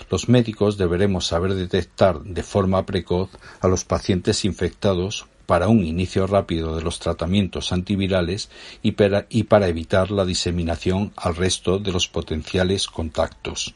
Los 0.09 0.29
médicos 0.29 0.77
deberemos 0.77 1.27
saber 1.27 1.55
detectar 1.55 2.21
de 2.21 2.43
forma 2.43 2.85
precoz 2.85 3.29
a 3.59 3.67
los 3.67 3.83
pacientes 3.83 4.45
infectados 4.45 5.25
para 5.45 5.67
un 5.67 5.83
inicio 5.83 6.27
rápido 6.27 6.75
de 6.75 6.81
los 6.81 6.99
tratamientos 6.99 7.71
antivirales 7.71 8.49
y 8.81 8.93
para, 8.93 9.27
evitar 9.67 10.11
la 10.11 10.25
diseminación 10.25 11.13
al 11.15 11.35
resto 11.35 11.79
de 11.79 11.91
los 11.91 12.07
potenciales 12.07 12.87
contactos. 12.87 13.75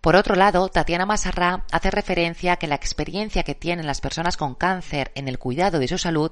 Por 0.00 0.16
otro 0.16 0.36
lado, 0.36 0.68
Tatiana 0.68 1.06
Masarrá 1.06 1.64
hace 1.72 1.90
referencia 1.90 2.52
a 2.52 2.56
que 2.56 2.68
la 2.68 2.76
experiencia 2.76 3.42
que 3.42 3.54
tienen 3.54 3.86
las 3.86 4.00
personas 4.00 4.36
con 4.36 4.54
cáncer 4.54 5.10
en 5.14 5.28
el 5.28 5.38
cuidado 5.38 5.78
de 5.78 5.88
su 5.88 5.98
salud 5.98 6.30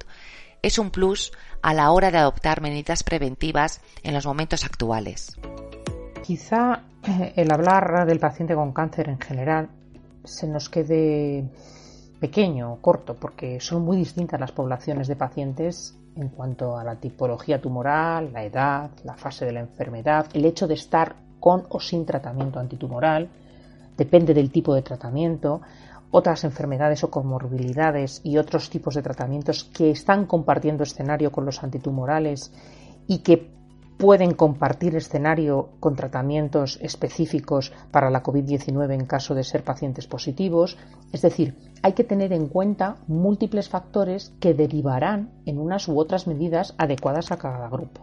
es 0.63 0.79
un 0.79 0.91
plus 0.91 1.33
a 1.63 1.75
la 1.75 1.91
hora 1.91 2.11
de 2.11 2.19
adoptar 2.19 2.61
medidas 2.61 3.03
preventivas 3.03 3.81
en 4.03 4.15
los 4.15 4.25
momentos 4.25 4.65
actuales. 4.65 5.37
Quizá 6.25 6.83
eh, 7.07 7.35
el 7.37 7.53
hablar 7.53 8.07
del 8.07 8.19
paciente 8.19 8.55
con 8.55 8.73
cáncer 8.73 9.09
en 9.09 9.21
general 9.21 9.69
se 10.25 10.47
nos 10.47 10.69
quede 10.69 11.49
pequeño 12.21 12.73
o 12.73 12.81
corto, 12.81 13.15
porque 13.15 13.61
son 13.61 13.83
muy 13.83 13.97
distintas 13.97 14.41
las 14.41 14.53
poblaciones 14.53 15.09
de 15.09 15.17
pacientes 15.17 15.99
en 16.17 16.29
cuanto 16.29 16.77
a 16.77 16.85
la 16.85 16.97
tipología 16.97 17.61
tumoral, 17.61 18.33
la 18.33 18.45
edad, 18.45 18.91
la 19.05 19.15
fase 19.15 19.45
de 19.45 19.53
la 19.53 19.61
enfermedad, 19.61 20.27
el 20.33 20.47
hecho 20.47 20.67
de 20.67 20.75
estar 20.75 21.17
con 21.39 21.67
o 21.69 21.79
sin 21.79 22.07
tratamiento 22.07 22.59
antitumoral, 22.59 23.29
depende 23.97 24.33
del 24.33 24.51
tipo 24.51 24.75
de 24.75 24.83
tratamiento, 24.83 25.61
otras 26.11 26.45
enfermedades 26.45 27.05
o 27.05 27.11
comorbilidades 27.11 28.21
y 28.25 28.39
otros 28.39 28.71
tipos 28.71 28.95
de 28.95 29.03
tratamientos 29.03 29.65
que 29.65 29.91
están 29.91 30.27
compartiendo 30.27 30.83
escenario 30.83 31.31
con 31.31 31.45
los 31.45 31.63
antitumorales 31.63 32.53
y 33.07 33.19
que 33.19 33.51
pueden 33.99 34.35
compartir 34.35 34.95
escenario 34.95 35.71
con 35.81 35.97
tratamientos 35.97 36.79
específicos 36.83 37.73
para 37.91 38.11
la 38.11 38.23
COVID-19 38.23 38.93
en 38.93 39.07
caso 39.07 39.35
de 39.35 39.45
ser 39.45 39.65
pacientes 39.65 40.07
positivos. 40.07 40.77
Es 41.13 41.23
decir, 41.23 41.57
hay 41.83 41.93
que 41.93 42.05
tener 42.05 42.33
en 42.33 42.49
cuenta 42.49 42.97
múltiples 43.07 43.69
factores 43.69 44.33
que 44.41 44.55
derivarán 44.55 45.31
en 45.47 45.59
unas 45.59 45.89
u 45.89 45.99
otras 45.99 46.27
medidas 46.27 46.75
adecuadas 46.77 47.33
a 47.33 47.39
cada 47.39 47.69
grupo. 47.69 48.03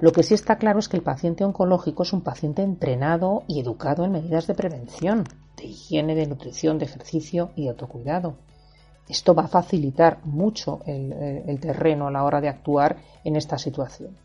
Lo 0.00 0.12
que 0.12 0.22
sí 0.22 0.34
está 0.34 0.56
claro 0.56 0.80
es 0.80 0.88
que 0.88 0.96
el 0.96 1.02
paciente 1.02 1.44
oncológico 1.44 2.02
es 2.02 2.12
un 2.12 2.22
paciente 2.22 2.62
entrenado 2.62 3.44
y 3.46 3.60
educado 3.60 4.04
en 4.04 4.12
medidas 4.12 4.46
de 4.46 4.54
prevención, 4.54 5.24
de 5.56 5.64
higiene, 5.64 6.14
de 6.14 6.26
nutrición, 6.26 6.78
de 6.78 6.86
ejercicio 6.86 7.52
y 7.54 7.68
autocuidado. 7.68 8.34
Esto 9.08 9.34
va 9.34 9.44
a 9.44 9.48
facilitar 9.48 10.18
mucho 10.24 10.80
el, 10.86 11.12
el 11.12 11.60
terreno 11.60 12.08
a 12.08 12.10
la 12.10 12.24
hora 12.24 12.40
de 12.40 12.48
actuar 12.48 12.96
en 13.24 13.36
esta 13.36 13.58
situación. 13.58 14.16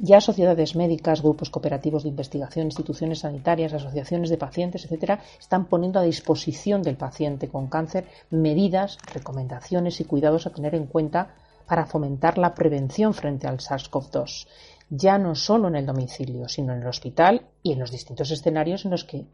Ya 0.00 0.20
sociedades 0.20 0.74
médicas, 0.74 1.22
grupos 1.22 1.50
cooperativos 1.50 2.02
de 2.02 2.08
investigación, 2.08 2.66
instituciones 2.66 3.20
sanitarias, 3.20 3.72
asociaciones 3.72 4.28
de 4.28 4.38
pacientes, 4.38 4.84
etcétera, 4.84 5.20
están 5.38 5.66
poniendo 5.66 6.00
a 6.00 6.02
disposición 6.02 6.82
del 6.82 6.96
paciente 6.96 7.48
con 7.48 7.68
cáncer 7.68 8.06
medidas, 8.30 8.98
recomendaciones 9.12 10.00
y 10.00 10.04
cuidados 10.04 10.46
a 10.46 10.50
tener 10.50 10.74
en 10.74 10.86
cuenta 10.86 11.34
para 11.66 11.86
fomentar 11.86 12.38
la 12.38 12.54
prevención 12.54 13.14
frente 13.14 13.46
al 13.46 13.58
SARS-CoV-2, 13.58 14.46
ya 14.90 15.16
no 15.18 15.34
solo 15.34 15.68
en 15.68 15.76
el 15.76 15.86
domicilio, 15.86 16.48
sino 16.48 16.72
en 16.72 16.82
el 16.82 16.88
hospital 16.88 17.46
y 17.62 17.72
en 17.72 17.78
los 17.78 17.90
distintos 17.90 18.30
escenarios 18.30 18.84
en 18.84 18.90
los 18.90 19.04
que 19.04 19.26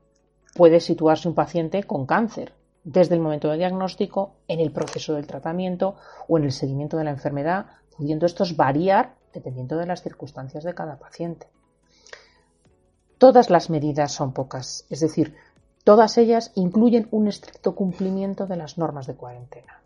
puede 0.55 0.81
situarse 0.81 1.29
un 1.29 1.35
paciente 1.35 1.85
con 1.85 2.07
cáncer, 2.07 2.53
desde 2.85 3.14
el 3.14 3.20
momento 3.20 3.49
del 3.49 3.59
diagnóstico, 3.59 4.37
en 4.49 4.61
el 4.61 4.73
proceso 4.73 5.14
del 5.14 5.27
tratamiento 5.27 5.96
o 6.29 6.38
en 6.38 6.44
el 6.44 6.53
seguimiento 6.53 6.96
de 6.96 7.05
la 7.05 7.11
enfermedad, 7.11 7.66
pudiendo 7.96 8.27
estos 8.27 8.57
variar 8.57 9.16
dependiendo 9.32 9.76
de 9.76 9.86
las 9.86 10.02
circunstancias 10.02 10.64
de 10.64 10.74
cada 10.74 10.98
paciente. 10.98 11.46
Todas 13.18 13.50
las 13.50 13.70
medidas 13.70 14.12
son 14.12 14.32
pocas, 14.32 14.86
es 14.88 15.00
decir, 15.00 15.36
todas 15.84 16.16
ellas 16.18 16.52
incluyen 16.54 17.08
un 17.10 17.28
estricto 17.28 17.74
cumplimiento 17.74 18.46
de 18.46 18.56
las 18.56 18.78
normas 18.78 19.06
de 19.06 19.14
cuarentena. 19.14 19.82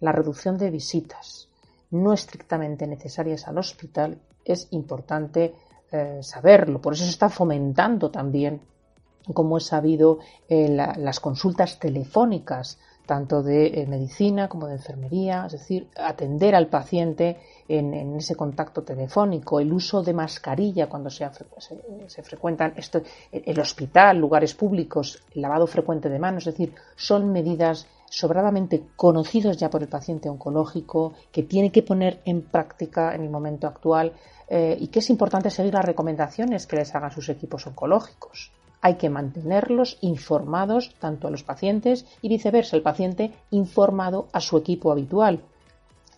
La 0.00 0.12
reducción 0.12 0.58
de 0.58 0.70
visitas 0.70 1.48
no 1.90 2.12
estrictamente 2.12 2.86
necesarias 2.86 3.48
al 3.48 3.58
hospital 3.58 4.20
es 4.44 4.68
importante 4.70 5.54
eh, 5.90 6.20
saberlo, 6.22 6.80
por 6.80 6.94
eso 6.94 7.04
se 7.04 7.10
está 7.10 7.28
fomentando 7.28 8.10
también 8.10 8.60
como 9.34 9.58
es 9.58 9.64
sabido, 9.64 10.18
eh, 10.48 10.68
las 10.68 11.20
consultas 11.20 11.78
telefónicas 11.78 12.78
tanto 13.06 13.42
de 13.42 13.68
eh, 13.68 13.86
medicina 13.86 14.48
como 14.48 14.66
de 14.66 14.74
enfermería, 14.74 15.44
es 15.46 15.52
decir, 15.52 15.88
atender 15.96 16.54
al 16.54 16.66
paciente 16.66 17.38
en, 17.68 18.16
ese 18.16 18.34
contacto 18.34 18.82
telefónico, 18.82 19.58
el 19.58 19.72
uso 19.72 20.02
de 20.02 20.12
mascarilla 20.12 20.88
cuando 20.88 21.08
se, 21.10 21.28
se, 22.06 22.22
frecuentan 22.22 22.74
esto, 22.76 23.00
el 23.32 23.58
hospital, 23.58 24.18
lugares 24.18 24.54
públicos, 24.54 25.22
lavado 25.34 25.66
frecuente 25.66 26.08
de 26.08 26.18
manos, 26.18 26.46
es 26.46 26.54
decir, 26.54 26.74
son 26.94 27.32
medidas 27.32 27.86
sobradamente 28.08 28.82
conocidos 28.94 29.56
ya 29.56 29.70
por 29.70 29.82
el 29.82 29.88
paciente 29.88 30.28
oncológico, 30.28 31.14
que 31.32 31.42
tiene 31.42 31.70
que 31.70 31.82
poner 31.82 32.20
en 32.24 32.42
práctica 32.42 33.14
en 33.14 33.22
el 33.22 33.30
momento 33.30 33.66
actual 33.66 34.12
eh, 34.48 34.76
y 34.78 34.88
que 34.88 35.00
es 35.00 35.10
importante 35.10 35.50
seguir 35.50 35.74
las 35.74 35.84
recomendaciones 35.84 36.66
que 36.66 36.76
les 36.76 36.94
hagan 36.94 37.10
sus 37.10 37.28
equipos 37.28 37.66
oncológicos. 37.66 38.52
Hay 38.86 38.94
que 38.94 39.10
mantenerlos 39.10 39.98
informados 40.00 40.94
tanto 41.00 41.26
a 41.26 41.30
los 41.32 41.42
pacientes 41.42 42.06
y 42.22 42.28
viceversa, 42.28 42.76
el 42.76 42.82
paciente 42.82 43.32
informado 43.50 44.28
a 44.32 44.40
su 44.40 44.56
equipo 44.56 44.92
habitual. 44.92 45.40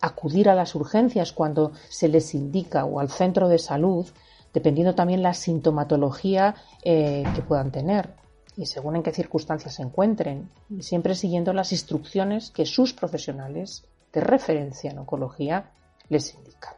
Acudir 0.01 0.49
a 0.49 0.53
las 0.53 0.75
urgencias 0.75 1.33
cuando 1.33 1.71
se 1.89 2.07
les 2.07 2.35
indica 2.35 2.85
o 2.85 2.99
al 2.99 3.09
centro 3.09 3.49
de 3.49 3.57
salud, 3.57 4.05
dependiendo 4.53 4.93
también 4.93 5.23
la 5.23 5.33
sintomatología 5.33 6.53
eh, 6.83 7.23
que 7.33 7.41
puedan 7.41 7.71
tener 7.71 8.11
y 8.55 8.67
según 8.67 8.97
en 8.97 9.01
qué 9.01 9.13
circunstancias 9.13 9.73
se 9.73 9.81
encuentren, 9.81 10.51
siempre 10.79 11.15
siguiendo 11.15 11.53
las 11.53 11.71
instrucciones 11.71 12.51
que 12.51 12.67
sus 12.67 12.93
profesionales 12.93 13.83
de 14.13 14.21
referencia 14.21 14.91
en 14.91 14.99
oncología 14.99 15.71
les 16.07 16.35
indican. 16.35 16.75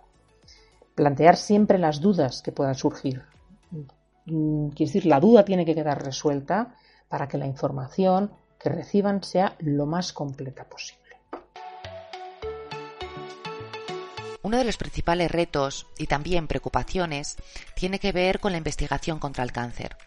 Plantear 0.96 1.36
siempre 1.36 1.78
las 1.78 2.00
dudas 2.00 2.42
que 2.42 2.54
puedan 2.54 2.76
surgir. 2.76 3.24
Mm, 4.26 4.70
quiere 4.70 4.90
decir, 4.90 5.06
la 5.06 5.20
duda 5.20 5.46
tiene 5.46 5.66
que 5.66 5.76
quedar 5.76 6.04
resuelta 6.04 6.76
para 7.08 7.28
que 7.28 7.38
la 7.38 7.48
información 7.48 8.32
que 8.60 8.70
reciban 8.70 9.24
sea 9.24 9.56
lo 9.60 9.86
más 9.86 10.14
completa 10.14 10.66
posible. 10.66 11.02
Uno 14.44 14.58
de 14.58 14.64
los 14.64 14.78
principales 14.78 15.32
retos 15.32 15.88
y 15.98 16.08
también 16.08 16.48
preocupaciones 16.48 17.38
tiene 17.76 18.00
que 18.00 18.12
ver 18.12 18.40
con 18.40 18.52
la 18.52 18.58
investigación 18.58 19.20
contra 19.20 19.44
el 19.44 19.52
cáncer. 19.52 19.98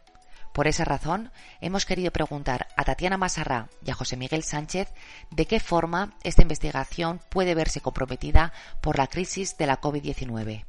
Por 0.53 0.69
esa 0.69 0.85
razón, 0.85 1.33
hemos 1.61 1.85
querido 1.85 2.13
preguntar 2.13 2.69
a 2.77 2.85
Tatiana 2.85 3.17
Masarrá 3.17 3.69
y 3.85 3.91
a 3.91 3.95
José 3.95 4.17
Miguel 4.17 4.45
Sánchez 4.45 4.93
de 5.31 5.47
qué 5.47 5.59
forma 5.59 6.15
esta 6.23 6.43
investigación 6.43 7.21
puede 7.29 7.57
verse 7.57 7.81
comprometida 7.81 8.53
por 8.81 8.97
la 8.97 9.09
crisis 9.09 9.57
de 9.57 9.67
la 9.67 9.81
COVID-19. 9.81 10.65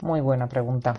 Muy 0.00 0.20
buena 0.20 0.48
pregunta. 0.48 0.94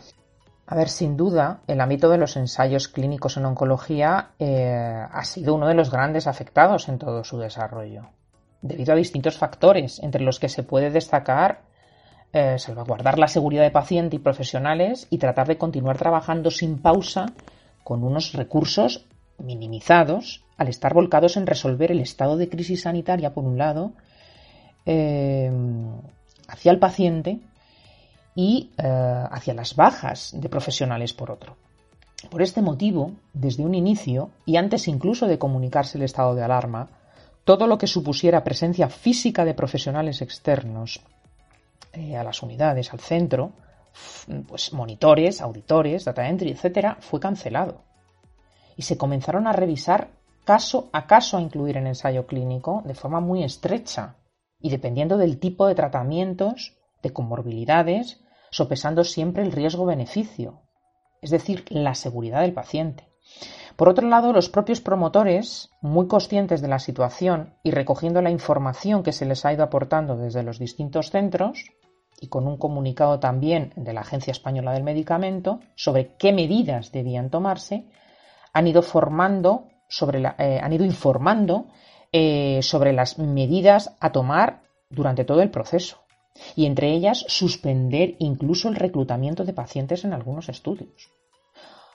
A 0.65 0.75
ver, 0.75 0.89
sin 0.89 1.17
duda, 1.17 1.59
el 1.67 1.81
ámbito 1.81 2.09
de 2.09 2.17
los 2.17 2.37
ensayos 2.37 2.87
clínicos 2.87 3.35
en 3.37 3.45
oncología 3.45 4.29
eh, 4.39 5.05
ha 5.11 5.23
sido 5.25 5.55
uno 5.55 5.67
de 5.67 5.73
los 5.73 5.91
grandes 5.91 6.25
afectados 6.25 6.87
en 6.87 6.99
todo 6.99 7.23
su 7.23 7.37
desarrollo, 7.37 8.09
debido 8.61 8.93
a 8.93 8.95
distintos 8.95 9.37
factores, 9.37 9.99
entre 9.99 10.23
los 10.23 10.39
que 10.39 10.47
se 10.47 10.63
puede 10.63 10.89
destacar 10.89 11.61
eh, 12.35 12.57
salvaguardar 12.57 13.19
la 13.19 13.27
seguridad 13.27 13.61
de 13.61 13.69
paciente 13.69 14.15
y 14.15 14.19
profesionales 14.19 15.05
y 15.11 15.19
tratar 15.19 15.47
de 15.47 15.59
continuar 15.59 15.99
trabajando 15.99 16.49
sin 16.49 16.79
pausa 16.79 17.27
con 17.83 18.03
unos 18.03 18.33
recursos 18.33 19.05
minimizados 19.37 20.43
al 20.57 20.67
estar 20.67 20.95
volcados 20.95 21.37
en 21.37 21.45
resolver 21.45 21.91
el 21.91 21.99
estado 21.99 22.35
de 22.37 22.49
crisis 22.49 22.81
sanitaria, 22.81 23.35
por 23.35 23.43
un 23.43 23.59
lado, 23.59 23.91
eh, 24.87 25.51
hacia 26.47 26.71
el 26.71 26.79
paciente 26.79 27.39
y 28.35 28.71
eh, 28.77 29.23
hacia 29.31 29.53
las 29.53 29.75
bajas 29.75 30.31
de 30.33 30.49
profesionales, 30.49 31.13
por 31.13 31.31
otro. 31.31 31.57
Por 32.29 32.41
este 32.41 32.61
motivo, 32.61 33.11
desde 33.33 33.63
un 33.63 33.75
inicio, 33.75 34.31
y 34.45 34.55
antes 34.55 34.87
incluso 34.87 35.27
de 35.27 35.37
comunicarse 35.37 35.97
el 35.97 36.03
estado 36.03 36.35
de 36.35 36.43
alarma, 36.43 36.89
todo 37.43 37.67
lo 37.67 37.77
que 37.77 37.87
supusiera 37.87 38.43
presencia 38.43 38.87
física 38.89 39.43
de 39.43 39.53
profesionales 39.53 40.21
externos 40.21 41.01
eh, 41.91 42.15
a 42.15 42.23
las 42.23 42.41
unidades, 42.41 42.93
al 42.93 42.99
centro, 42.99 43.51
pues 44.47 44.73
monitores, 44.73 45.41
auditores, 45.41 46.05
data 46.05 46.27
entry, 46.27 46.51
etcétera, 46.51 46.97
fue 47.01 47.19
cancelado. 47.19 47.81
Y 48.75 48.83
se 48.83 48.97
comenzaron 48.97 49.45
a 49.45 49.53
revisar 49.53 50.09
caso 50.45 50.89
a 50.91 51.05
caso 51.05 51.37
a 51.37 51.41
incluir 51.41 51.77
en 51.77 51.87
ensayo 51.87 52.25
clínico 52.25 52.81
de 52.85 52.95
forma 52.95 53.19
muy 53.19 53.43
estrecha 53.43 54.15
y 54.59 54.69
dependiendo 54.69 55.17
del 55.17 55.39
tipo 55.39 55.67
de 55.67 55.75
tratamientos, 55.75 56.77
de 57.01 57.11
comorbilidades, 57.11 58.22
sopesando 58.53 59.03
siempre 59.03 59.41
el 59.41 59.51
riesgo-beneficio, 59.51 60.61
es 61.21 61.31
decir, 61.31 61.65
la 61.69 61.95
seguridad 61.95 62.41
del 62.41 62.53
paciente. 62.53 63.09
Por 63.75 63.89
otro 63.89 64.07
lado, 64.07 64.31
los 64.31 64.49
propios 64.49 64.79
promotores, 64.79 65.71
muy 65.81 66.07
conscientes 66.07 66.61
de 66.61 66.67
la 66.67 66.77
situación 66.77 67.55
y 67.63 67.71
recogiendo 67.71 68.21
la 68.21 68.29
información 68.29 69.01
que 69.01 69.11
se 69.11 69.25
les 69.25 69.43
ha 69.43 69.53
ido 69.53 69.63
aportando 69.63 70.15
desde 70.15 70.43
los 70.43 70.59
distintos 70.59 71.09
centros, 71.09 71.65
y 72.21 72.27
con 72.27 72.47
un 72.47 72.57
comunicado 72.57 73.19
también 73.19 73.73
de 73.75 73.91
la 73.91 74.01
Agencia 74.01 74.31
Española 74.31 74.73
del 74.73 74.83
Medicamento 74.83 75.59
sobre 75.75 76.15
qué 76.17 76.31
medidas 76.31 76.91
debían 76.91 77.31
tomarse, 77.31 77.89
han 78.53 78.67
ido 78.67 78.83
formando 78.83 79.67
sobre 79.89 80.21
eh, 80.37 80.59
han 80.61 80.73
ido 80.73 80.85
informando 80.85 81.65
eh, 82.11 82.59
sobre 82.61 82.93
las 82.93 83.17
medidas 83.17 83.97
a 83.99 84.11
tomar 84.11 84.61
durante 84.89 85.25
todo 85.25 85.41
el 85.41 85.49
proceso 85.49 86.02
y 86.55 86.65
entre 86.65 86.91
ellas 86.91 87.25
suspender 87.27 88.15
incluso 88.19 88.69
el 88.69 88.75
reclutamiento 88.75 89.45
de 89.45 89.53
pacientes 89.53 90.03
en 90.03 90.13
algunos 90.13 90.49
estudios. 90.49 91.11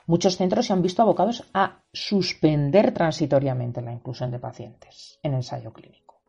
Muchos 0.07 0.37
centros 0.37 0.67
se 0.67 0.73
han 0.73 0.83
visto 0.83 1.03
abocados 1.03 1.45
a 1.53 1.83
suspender 1.93 2.95
transitoriamente 2.95 3.83
la 3.83 3.93
inclusión 3.93 4.31
de 4.31 4.39
pacientes 4.39 5.19
en 5.23 5.35
ensayo 5.35 5.73
clínico, 5.73 6.21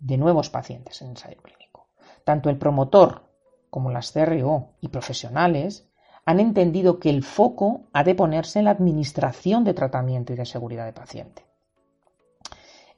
de 0.00 0.16
nuevos 0.16 0.50
pacientes 0.50 1.00
en 1.02 1.10
ensayo 1.10 1.40
clínico. 1.40 1.88
Tanto 2.24 2.50
el 2.50 2.58
promotor 2.58 3.22
como 3.70 3.90
las 3.90 4.10
CRO 4.10 4.70
y 4.80 4.88
profesionales 4.88 5.88
han 6.24 6.40
entendido 6.40 6.98
que 6.98 7.10
el 7.10 7.22
foco 7.22 7.88
ha 7.92 8.02
de 8.02 8.16
ponerse 8.16 8.58
en 8.58 8.64
la 8.64 8.72
administración 8.72 9.62
de 9.62 9.74
tratamiento 9.74 10.32
y 10.32 10.36
de 10.36 10.44
seguridad 10.44 10.84
de 10.84 10.92
paciente. 10.92 11.44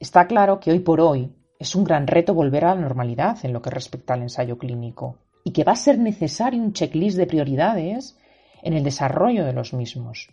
Está 0.01 0.27
claro 0.27 0.59
que 0.61 0.70
hoy 0.70 0.79
por 0.79 1.01
hoy 1.01 1.35
es 1.58 1.74
un 1.74 1.84
gran 1.84 2.06
reto 2.06 2.34
volver 2.34 2.64
a 2.64 2.74
la 2.74 2.80
normalidad 2.80 3.38
en 3.44 3.52
lo 3.52 3.60
que 3.60 3.70
respecta 3.70 4.14
al 4.14 4.22
ensayo 4.22 4.58
clínico 4.58 5.18
y 5.44 5.52
que 5.52 5.64
va 5.64 5.72
a 5.72 5.76
ser 5.76 5.98
necesario 5.98 6.62
un 6.62 6.72
checklist 6.72 7.16
de 7.16 7.26
prioridades 7.26 8.16
en 8.62 8.74
el 8.74 8.84
desarrollo 8.84 9.44
de 9.44 9.52
los 9.52 9.72
mismos. 9.72 10.28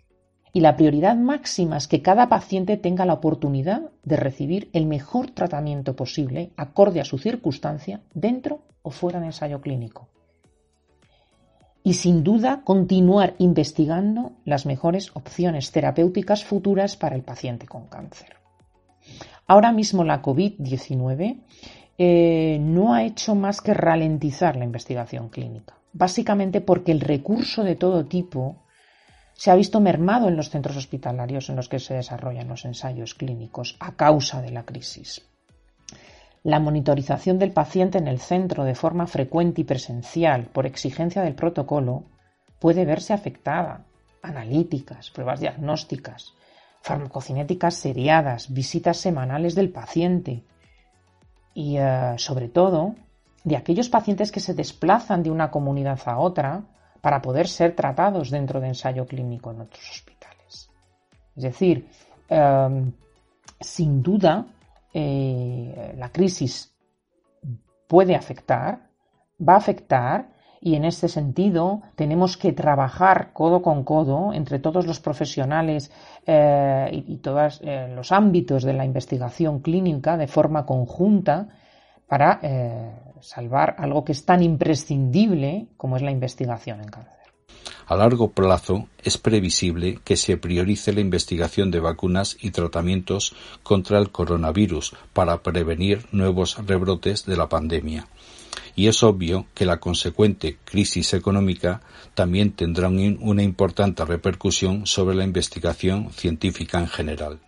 Y 0.53 0.61
la 0.61 0.77
prioridad 0.77 1.15
máxima 1.15 1.77
es 1.77 1.87
que 1.87 2.01
cada 2.01 2.29
paciente 2.29 2.77
tenga 2.77 3.05
la 3.05 3.13
oportunidad 3.13 3.91
de 4.03 4.15
recibir 4.15 4.69
el 4.71 4.85
mejor 4.85 5.31
tratamiento 5.31 5.95
posible 5.95 6.53
acorde 6.55 7.01
a 7.01 7.05
su 7.05 7.17
circunstancia 7.17 8.01
dentro 8.13 8.61
o 8.81 8.91
fuera 8.91 9.19
del 9.19 9.27
ensayo 9.27 9.59
clínico. 9.59 10.07
Y 11.83 11.95
sin 11.95 12.23
duda 12.23 12.61
continuar 12.63 13.35
investigando 13.37 14.33
las 14.45 14.65
mejores 14.65 15.11
opciones 15.15 15.71
terapéuticas 15.71 16.43
futuras 16.43 16.95
para 16.95 17.15
el 17.15 17.23
paciente 17.23 17.67
con 17.67 17.87
cáncer. 17.87 18.44
Ahora 19.47 19.71
mismo 19.71 20.03
la 20.03 20.21
COVID-19 20.21 21.41
eh, 21.97 22.57
no 22.61 22.93
ha 22.93 23.03
hecho 23.03 23.35
más 23.35 23.61
que 23.61 23.73
ralentizar 23.73 24.55
la 24.55 24.65
investigación 24.65 25.29
clínica, 25.29 25.75
básicamente 25.93 26.61
porque 26.61 26.91
el 26.91 26.99
recurso 26.99 27.63
de 27.63 27.75
todo 27.75 28.05
tipo 28.05 28.63
se 29.33 29.51
ha 29.51 29.55
visto 29.55 29.79
mermado 29.79 30.27
en 30.27 30.35
los 30.35 30.49
centros 30.49 30.77
hospitalarios 30.77 31.49
en 31.49 31.57
los 31.57 31.69
que 31.69 31.79
se 31.79 31.93
desarrollan 31.93 32.47
los 32.47 32.65
ensayos 32.65 33.13
clínicos 33.13 33.75
a 33.79 33.95
causa 33.95 34.41
de 34.41 34.51
la 34.51 34.63
crisis. 34.63 35.21
La 36.41 36.59
monitorización 36.59 37.39
del 37.39 37.51
paciente 37.51 37.97
en 37.97 38.07
el 38.07 38.19
centro 38.19 38.63
de 38.63 38.75
forma 38.75 39.07
frecuente 39.07 39.61
y 39.61 39.63
presencial 39.63 40.45
por 40.45 40.65
exigencia 40.65 41.21
del 41.21 41.35
protocolo 41.35 42.05
puede 42.59 42.85
verse 42.85 43.13
afectada. 43.13 43.85
Analíticas, 44.21 45.11
pruebas 45.11 45.39
diagnósticas, 45.39 46.33
farmacocinéticas 46.85 47.73
seriadas, 47.73 48.53
visitas 48.53 48.97
semanales 48.97 49.55
del 49.55 49.71
paciente 49.71 50.43
y, 51.55 51.77
eh, 51.77 52.13
sobre 52.17 52.47
todo, 52.47 52.93
de 53.43 53.57
aquellos 53.57 53.89
pacientes 53.89 54.31
que 54.31 54.39
se 54.39 54.53
desplazan 54.53 55.23
de 55.23 55.31
una 55.31 55.49
comunidad 55.49 55.99
a 56.05 56.19
otra 56.19 56.61
para 57.01 57.23
poder 57.23 57.47
ser 57.47 57.75
tratados 57.75 58.29
dentro 58.29 58.61
de 58.61 58.67
ensayo 58.67 59.07
clínico 59.07 59.49
en 59.49 59.61
otros 59.61 59.89
hospitales. 59.89 60.69
Es 61.35 61.43
decir, 61.43 61.89
em, 62.29 62.91
sin 63.59 64.03
duda, 64.03 64.45
eh, 64.93 65.95
la 65.97 66.09
crisis 66.09 66.71
puede 67.87 68.15
afectar, 68.15 68.91
va 69.39 69.53
a 69.53 69.57
afectar 69.57 70.34
y 70.61 70.75
en 70.75 70.85
este 70.85 71.07
sentido 71.07 71.81
tenemos 71.95 72.37
que 72.37 72.53
trabajar 72.53 73.31
codo 73.33 73.61
con 73.61 73.83
codo 73.83 74.33
entre 74.33 74.59
todos 74.59 74.85
los 74.85 74.99
profesionales 74.99 75.91
eh, 76.25 77.03
y, 77.07 77.17
todos 77.17 77.61
eh, 77.63 77.91
los 77.95 78.11
ámbitos 78.11 78.63
de 78.63 78.73
la 78.73 78.85
investigación 78.85 79.59
clínica 79.59 80.17
de 80.17 80.27
forma 80.27 80.65
conjunta 80.65 81.49
para 82.07 82.39
salvar 83.19 83.75
algo 83.79 84.05
que 84.05 84.11
es 84.11 84.25
tan 84.25 84.43
imprescindible 84.43 85.67
como 85.75 85.95
es 85.97 86.03
la 86.03 86.11
investigación 86.11 86.81
en 86.81 86.89
cáncer. 86.89 87.15
A 87.87 87.95
largo 87.95 88.31
plazo 88.31 88.87
es 89.03 89.17
previsible 89.19 89.99
que 90.03 90.17
se 90.17 90.37
priorice 90.37 90.91
la 90.91 91.01
investigación 91.01 91.69
de 91.69 91.79
vacunas 91.79 92.35
y 92.41 92.49
tratamientos 92.49 93.35
contra 93.61 93.99
el 93.99 94.11
coronavirus 94.11 94.95
para 95.13 95.43
prevenir 95.43 96.05
nuevos 96.11 96.57
rebrotes 96.65 97.25
de 97.25 97.37
la 97.37 97.47
pandemia. 97.47 98.07
Y 98.75 98.87
es 98.87 99.03
obvio 99.03 99.47
que 99.53 99.65
la 99.65 99.79
consecuente 99.79 100.57
crisis 100.65 101.13
económica 101.13 101.81
también 102.13 102.51
tendrá 102.51 102.89
una 102.89 103.43
importante 103.43 104.03
repercusión 104.03 104.85
sobre 104.85 105.15
la 105.15 105.23
investigación 105.23 106.11
científica 106.11 106.79
en 106.79 106.87
general. 106.87 107.39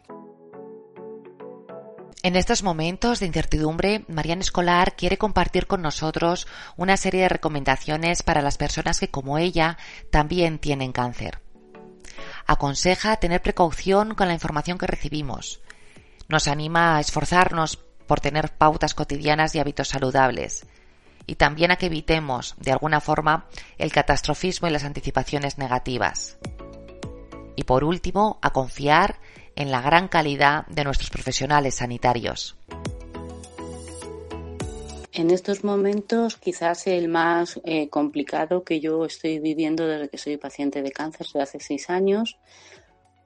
En 2.24 2.36
estos 2.36 2.64
momentos 2.64 3.20
de 3.20 3.28
incertidumbre, 3.28 4.04
Mariana 4.08 4.42
Escolar 4.42 4.96
quiere 4.96 5.18
compartir 5.18 5.68
con 5.68 5.82
nosotros 5.82 6.48
una 6.76 6.98
serie 6.98 7.22
de 7.22 7.30
recomendaciones 7.30 8.24
para 8.24 8.42
las 8.42 8.58
personas 8.58 9.00
que, 9.00 9.10
como 9.10 9.38
ella, 9.38 9.78
también 10.12 10.60
tienen 10.60 10.92
cáncer. 10.92 11.40
Aconseja 12.46 13.18
tener 13.18 13.42
precaución 13.42 14.16
con 14.16 14.28
la 14.28 14.34
información 14.34 14.78
que 14.78 14.88
recibimos. 14.88 15.62
Nos 16.28 16.48
anima 16.48 16.98
a 16.98 17.00
esforzarnos 17.00 17.78
por 18.08 18.20
tener 18.20 18.52
pautas 18.58 18.94
cotidianas 18.94 19.54
y 19.56 19.60
hábitos 19.60 19.90
saludables. 19.90 20.66
Y 21.28 21.36
también 21.36 21.72
a 21.72 21.76
que 21.76 21.86
evitemos, 21.86 22.56
de 22.58 22.72
alguna 22.72 23.02
forma, 23.02 23.48
el 23.78 23.92
catastrofismo 23.92 24.68
y 24.68 24.72
las 24.72 24.84
anticipaciones 24.84 25.60
negativas. 25.60 26.38
Y 27.56 27.64
por 27.64 27.84
último, 27.84 28.40
a 28.42 28.52
confiar 28.52 29.20
en 29.56 29.72
la 29.72 29.82
gran 29.82 30.08
calidad 30.08 30.66
de 30.68 30.84
nuestros 30.84 31.10
profesionales 31.10 31.76
sanitarios. 31.76 32.58
En 35.18 35.32
estos 35.32 35.64
momentos, 35.64 36.38
quizás 36.38 36.86
el 36.86 37.08
más 37.08 37.60
eh, 37.64 37.90
complicado 37.90 38.64
que 38.64 38.80
yo 38.80 39.04
estoy 39.04 39.40
viviendo 39.40 39.88
desde 39.88 40.10
que 40.10 40.20
soy 40.20 40.38
paciente 40.38 40.84
de 40.84 40.92
cáncer 40.92 41.26
desde 41.26 41.42
hace 41.42 41.60
seis 41.60 41.90
años, 41.90 42.38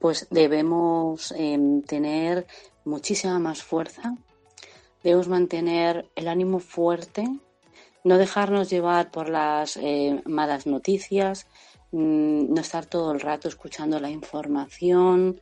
pues 0.00 0.26
debemos 0.30 1.32
em, 1.36 1.82
tener 1.82 2.46
muchísima 2.86 3.38
más 3.38 3.62
fuerza, 3.62 4.16
debemos 5.02 5.28
mantener 5.28 6.08
el 6.16 6.28
ánimo 6.28 6.60
fuerte, 6.60 7.28
no 8.04 8.18
dejarnos 8.18 8.70
llevar 8.70 9.10
por 9.10 9.28
las 9.28 9.76
eh, 9.76 10.22
malas 10.26 10.66
noticias, 10.66 11.46
mm, 11.92 12.52
no 12.52 12.60
estar 12.60 12.86
todo 12.86 13.12
el 13.12 13.20
rato 13.20 13.48
escuchando 13.48 14.00
la 14.00 14.10
información, 14.10 15.40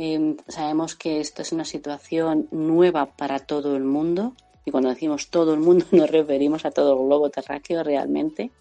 Em, 0.00 0.36
sabemos 0.46 0.94
que 0.94 1.18
esto 1.18 1.42
es 1.42 1.50
una 1.50 1.64
situación 1.64 2.46
nueva 2.52 3.06
para 3.16 3.40
todo 3.40 3.76
el 3.76 3.82
mundo 3.82 4.32
y 4.64 4.70
cuando 4.70 4.90
decimos 4.90 5.28
todo 5.28 5.52
el 5.54 5.60
mundo 5.60 5.86
nos 5.90 6.08
referimos 6.08 6.64
a 6.64 6.70
todo 6.70 6.92
el 6.92 7.04
globo 7.04 7.30
terráqueo 7.30 7.82
realmente. 7.82 8.52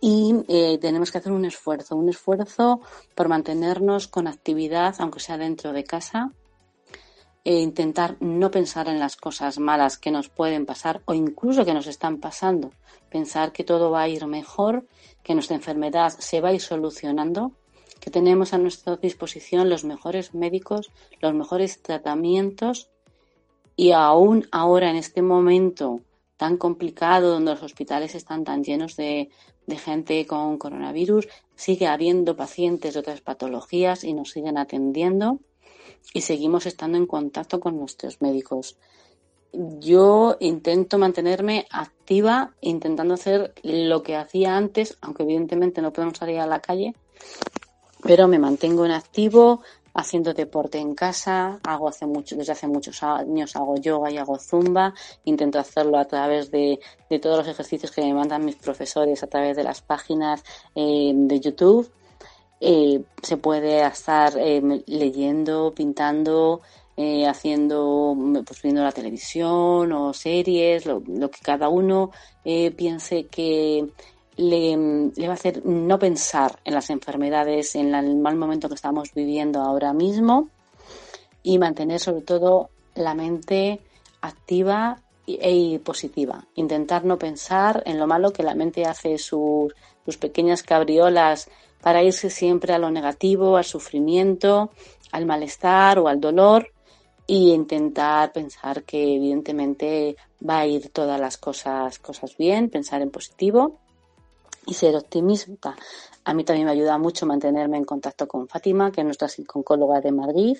Y 0.00 0.34
eh, 0.48 0.78
tenemos 0.80 1.12
que 1.12 1.18
hacer 1.18 1.30
un 1.30 1.44
esfuerzo, 1.44 1.94
un 1.94 2.08
esfuerzo 2.08 2.80
por 3.14 3.28
mantenernos 3.28 4.08
con 4.08 4.26
actividad, 4.26 4.96
aunque 4.98 5.20
sea 5.20 5.38
dentro 5.38 5.72
de 5.72 5.84
casa, 5.84 6.32
e 7.44 7.58
intentar 7.58 8.16
no 8.20 8.50
pensar 8.50 8.88
en 8.88 8.98
las 8.98 9.16
cosas 9.16 9.58
malas 9.58 9.98
que 9.98 10.10
nos 10.10 10.28
pueden 10.28 10.66
pasar 10.66 11.02
o 11.06 11.14
incluso 11.14 11.64
que 11.64 11.74
nos 11.74 11.86
están 11.86 12.18
pasando. 12.18 12.72
Pensar 13.08 13.52
que 13.52 13.64
todo 13.64 13.90
va 13.90 14.02
a 14.02 14.08
ir 14.08 14.26
mejor, 14.26 14.86
que 15.22 15.34
nuestra 15.34 15.56
enfermedad 15.56 16.10
se 16.18 16.40
va 16.40 16.50
a 16.50 16.52
ir 16.52 16.60
solucionando 16.60 17.52
que 18.00 18.10
tenemos 18.10 18.52
a 18.52 18.58
nuestra 18.58 18.96
disposición 18.96 19.68
los 19.68 19.84
mejores 19.84 20.34
médicos, 20.34 20.90
los 21.20 21.34
mejores 21.34 21.82
tratamientos 21.82 22.88
y 23.76 23.92
aún 23.92 24.48
ahora 24.50 24.90
en 24.90 24.96
este 24.96 25.22
momento 25.22 26.00
tan 26.36 26.56
complicado 26.56 27.30
donde 27.30 27.52
los 27.52 27.62
hospitales 27.62 28.14
están 28.14 28.44
tan 28.44 28.64
llenos 28.64 28.96
de, 28.96 29.28
gente 29.68 30.26
con 30.26 30.58
coronavirus, 30.58 31.28
sigue 31.54 31.86
habiendo 31.86 32.34
pacientes 32.34 32.94
de 32.94 33.00
otras 33.00 33.20
patologías 33.20 34.02
y 34.02 34.14
nos 34.14 34.30
siguen 34.30 34.58
atendiendo 34.58 35.38
y 36.12 36.22
seguimos 36.22 36.66
estando 36.66 36.98
en 36.98 37.06
contacto 37.06 37.60
con 37.60 37.78
nuestros 37.78 38.20
médicos. 38.20 38.76
Yo 39.52 40.36
intento 40.40 40.98
mantenerme 40.98 41.66
activa, 41.70 42.54
intentando 42.60 43.14
hacer 43.14 43.52
lo 43.62 44.02
que 44.02 44.16
hacía 44.16 44.56
antes, 44.56 44.96
aunque 45.00 45.24
evidentemente 45.24 45.82
no 45.82 45.92
podemos 45.92 46.18
salir 46.18 46.38
a 46.38 46.46
la 46.46 46.60
calle, 46.60 46.94
pero 48.02 48.28
me 48.28 48.38
mantengo 48.38 48.84
en 48.86 48.92
activo 48.92 49.62
haciendo 49.94 50.32
deporte 50.34 50.78
en 50.78 50.94
casa, 50.94 51.58
hago 51.64 51.88
hace 51.88 52.06
mucho, 52.06 52.36
desde 52.36 52.52
hace 52.52 52.68
muchos 52.68 53.02
años 53.02 53.56
hago 53.56 53.76
yoga 53.76 54.10
y 54.10 54.18
hago 54.18 54.38
zumba, 54.38 54.94
intento 55.24 55.58
hacerlo 55.58 55.98
a 55.98 56.04
través 56.04 56.50
de, 56.50 56.78
todos 57.20 57.38
los 57.38 57.48
ejercicios 57.48 57.90
que 57.90 58.02
me 58.02 58.14
mandan 58.14 58.44
mis 58.44 58.56
profesores 58.56 59.22
a 59.22 59.26
través 59.26 59.56
de 59.56 59.64
las 59.64 59.82
páginas 59.82 60.44
eh, 60.74 61.12
de 61.14 61.40
YouTube. 61.40 61.90
Eh, 62.60 63.02
se 63.22 63.36
puede 63.38 63.86
estar 63.86 64.36
eh, 64.36 64.82
leyendo, 64.86 65.72
pintando, 65.74 66.60
haciendo, 67.26 68.14
pues 68.46 68.60
viendo 68.60 68.82
la 68.82 68.92
televisión 68.92 69.90
o 69.90 70.12
series, 70.12 70.84
lo 70.84 71.00
que 71.02 71.40
cada 71.42 71.70
uno 71.70 72.10
piense 72.44 73.24
que 73.24 73.88
le, 74.40 74.76
va 75.26 75.32
a 75.32 75.34
hacer 75.34 75.64
no 75.66 75.98
pensar 75.98 76.58
en 76.64 76.74
las 76.74 76.90
enfermedades, 76.90 77.74
en 77.74 77.94
el 77.94 78.16
mal 78.16 78.36
momento 78.36 78.68
que 78.68 78.74
estamos 78.74 79.12
viviendo 79.14 79.60
ahora 79.60 79.92
mismo 79.92 80.48
y 81.42 81.58
mantener 81.58 82.00
sobre 82.00 82.22
todo 82.22 82.70
la 82.94 83.14
mente 83.14 83.80
activa 84.22 85.02
y, 85.26 85.78
positiva. 85.78 86.46
Intentar 86.54 87.04
no 87.04 87.18
pensar 87.18 87.82
en 87.86 87.98
lo 87.98 88.06
malo 88.06 88.32
que 88.32 88.42
la 88.42 88.54
mente 88.54 88.84
hace 88.84 89.18
sus, 89.18 89.74
sus 90.04 90.16
pequeñas 90.16 90.62
cabriolas 90.62 91.48
para 91.80 92.02
irse 92.02 92.30
siempre 92.30 92.72
a 92.72 92.78
lo 92.78 92.90
negativo, 92.90 93.56
al 93.56 93.64
sufrimiento, 93.64 94.70
al 95.12 95.26
malestar 95.26 95.98
o 95.98 96.08
al 96.08 96.20
dolor 96.20 96.72
y 97.26 97.52
intentar 97.52 98.32
pensar 98.32 98.82
que 98.82 99.14
evidentemente 99.14 100.16
va 100.48 100.60
a 100.60 100.66
ir 100.66 100.90
todas 100.90 101.20
las 101.20 101.38
cosas, 101.38 101.98
cosas 101.98 102.36
bien, 102.36 102.70
pensar 102.70 103.02
en 103.02 103.10
positivo 103.10 103.78
y 104.66 104.74
ser 104.74 104.96
optimista. 104.96 105.76
A 106.24 106.34
mí 106.34 106.44
también 106.44 106.66
me 106.66 106.72
ayuda 106.72 106.98
mucho 106.98 107.26
mantenerme 107.26 107.78
en 107.78 107.84
contacto 107.84 108.28
con 108.28 108.46
Fátima, 108.46 108.92
que 108.92 109.00
es 109.00 109.04
nuestra 109.04 109.28
psicóloga 109.28 110.00
de 110.00 110.12
Madrid, 110.12 110.58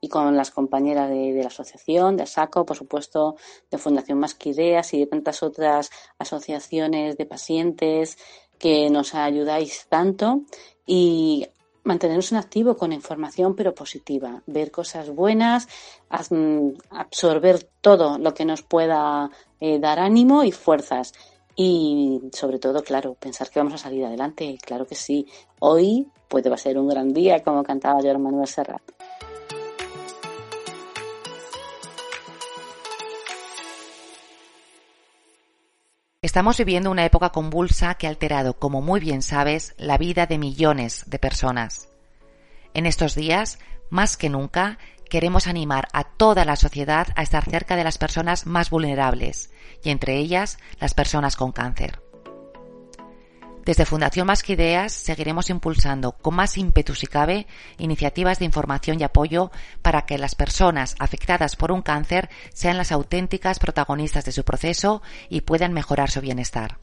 y 0.00 0.08
con 0.08 0.36
las 0.36 0.50
compañeras 0.50 1.10
de, 1.10 1.34
la 1.34 1.48
asociación, 1.48 2.16
de 2.16 2.22
ASACO, 2.22 2.64
por 2.64 2.76
supuesto, 2.76 3.36
de 3.70 3.78
Fundación 3.78 4.18
Más 4.18 4.34
que 4.34 4.50
Ideas 4.50 4.94
y 4.94 5.00
de 5.00 5.06
tantas 5.06 5.42
otras 5.42 5.90
asociaciones 6.18 7.16
de 7.16 7.26
pacientes 7.26 8.16
que 8.62 8.88
nos 8.90 9.14
ayudáis 9.16 9.86
tanto. 9.88 10.42
Y 10.86 11.48
mantenernos 11.84 12.30
en 12.30 12.38
activo 12.38 12.76
con 12.76 12.92
información 12.92 13.56
pero 13.56 13.74
positiva, 13.74 14.40
ver 14.46 14.70
cosas 14.70 15.10
buenas, 15.10 15.66
mm, 16.30 16.68
absorber 16.90 17.68
todo 17.80 18.18
lo 18.18 18.32
que 18.34 18.44
nos 18.44 18.62
pueda 18.62 19.30
eh, 19.60 19.80
dar 19.80 19.98
ánimo 19.98 20.44
y 20.44 20.52
fuerzas 20.52 21.12
y 21.56 22.20
sobre 22.32 22.58
todo, 22.58 22.82
claro, 22.82 23.14
pensar 23.14 23.50
que 23.50 23.58
vamos 23.58 23.74
a 23.74 23.78
salir 23.78 24.04
adelante, 24.04 24.58
claro 24.64 24.86
que 24.86 24.94
sí. 24.94 25.26
Hoy 25.58 26.06
puede 26.28 26.56
ser 26.56 26.78
un 26.78 26.88
gran 26.88 27.12
día, 27.12 27.42
como 27.42 27.62
cantaba 27.62 28.00
Jorge 28.00 28.18
Manuel 28.18 28.46
Serrat. 28.46 28.82
Estamos 36.32 36.56
viviendo 36.56 36.90
una 36.90 37.04
época 37.04 37.28
convulsa 37.28 37.94
que 37.96 38.06
ha 38.06 38.08
alterado, 38.08 38.54
como 38.58 38.80
muy 38.80 39.00
bien 39.00 39.20
sabes, 39.20 39.74
la 39.76 39.98
vida 39.98 40.24
de 40.24 40.38
millones 40.38 41.04
de 41.06 41.18
personas. 41.18 41.90
En 42.72 42.86
estos 42.86 43.14
días, 43.14 43.58
más 43.90 44.16
que 44.16 44.30
nunca, 44.30 44.78
queremos 45.10 45.46
animar 45.46 45.88
a 45.92 46.04
toda 46.04 46.46
la 46.46 46.56
sociedad 46.56 47.08
a 47.16 47.22
estar 47.22 47.44
cerca 47.44 47.76
de 47.76 47.84
las 47.84 47.98
personas 47.98 48.46
más 48.46 48.70
vulnerables, 48.70 49.50
y 49.84 49.90
entre 49.90 50.16
ellas 50.16 50.56
las 50.80 50.94
personas 50.94 51.36
con 51.36 51.52
cáncer. 51.52 52.00
Desde 53.64 53.86
Fundación 53.86 54.26
Más 54.26 54.42
que 54.42 54.54
Ideas 54.54 54.92
seguiremos 54.92 55.48
impulsando 55.48 56.12
con 56.12 56.34
más 56.34 56.58
ímpetu 56.58 56.96
si 56.96 57.06
cabe 57.06 57.46
iniciativas 57.78 58.40
de 58.40 58.44
información 58.44 59.00
y 59.00 59.04
apoyo 59.04 59.52
para 59.82 60.02
que 60.02 60.18
las 60.18 60.34
personas 60.34 60.96
afectadas 60.98 61.54
por 61.54 61.70
un 61.70 61.80
cáncer 61.80 62.28
sean 62.52 62.76
las 62.76 62.90
auténticas 62.90 63.60
protagonistas 63.60 64.24
de 64.24 64.32
su 64.32 64.42
proceso 64.42 65.00
y 65.28 65.42
puedan 65.42 65.72
mejorar 65.72 66.10
su 66.10 66.20
bienestar. 66.20 66.78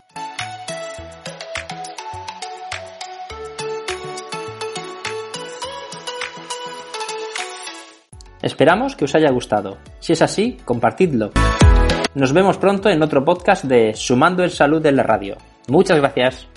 Esperamos 8.43 8.97
que 8.97 9.05
os 9.05 9.15
haya 9.15 9.31
gustado. 9.31 9.79
Si 10.01 10.13
es 10.13 10.23
así, 10.23 10.59
compartidlo. 10.65 11.31
Nos 12.15 12.33
vemos 12.33 12.59
pronto 12.59 12.91
en 12.91 13.03
otro 13.03 13.25
podcast 13.25 13.65
de 13.65 13.95
Sumando 13.95 14.43
en 14.43 14.51
Salud 14.51 14.85
en 14.85 14.97
la 14.97 15.03
Radio. 15.03 15.37
Muchas 15.69 15.99
gracias. 15.99 16.52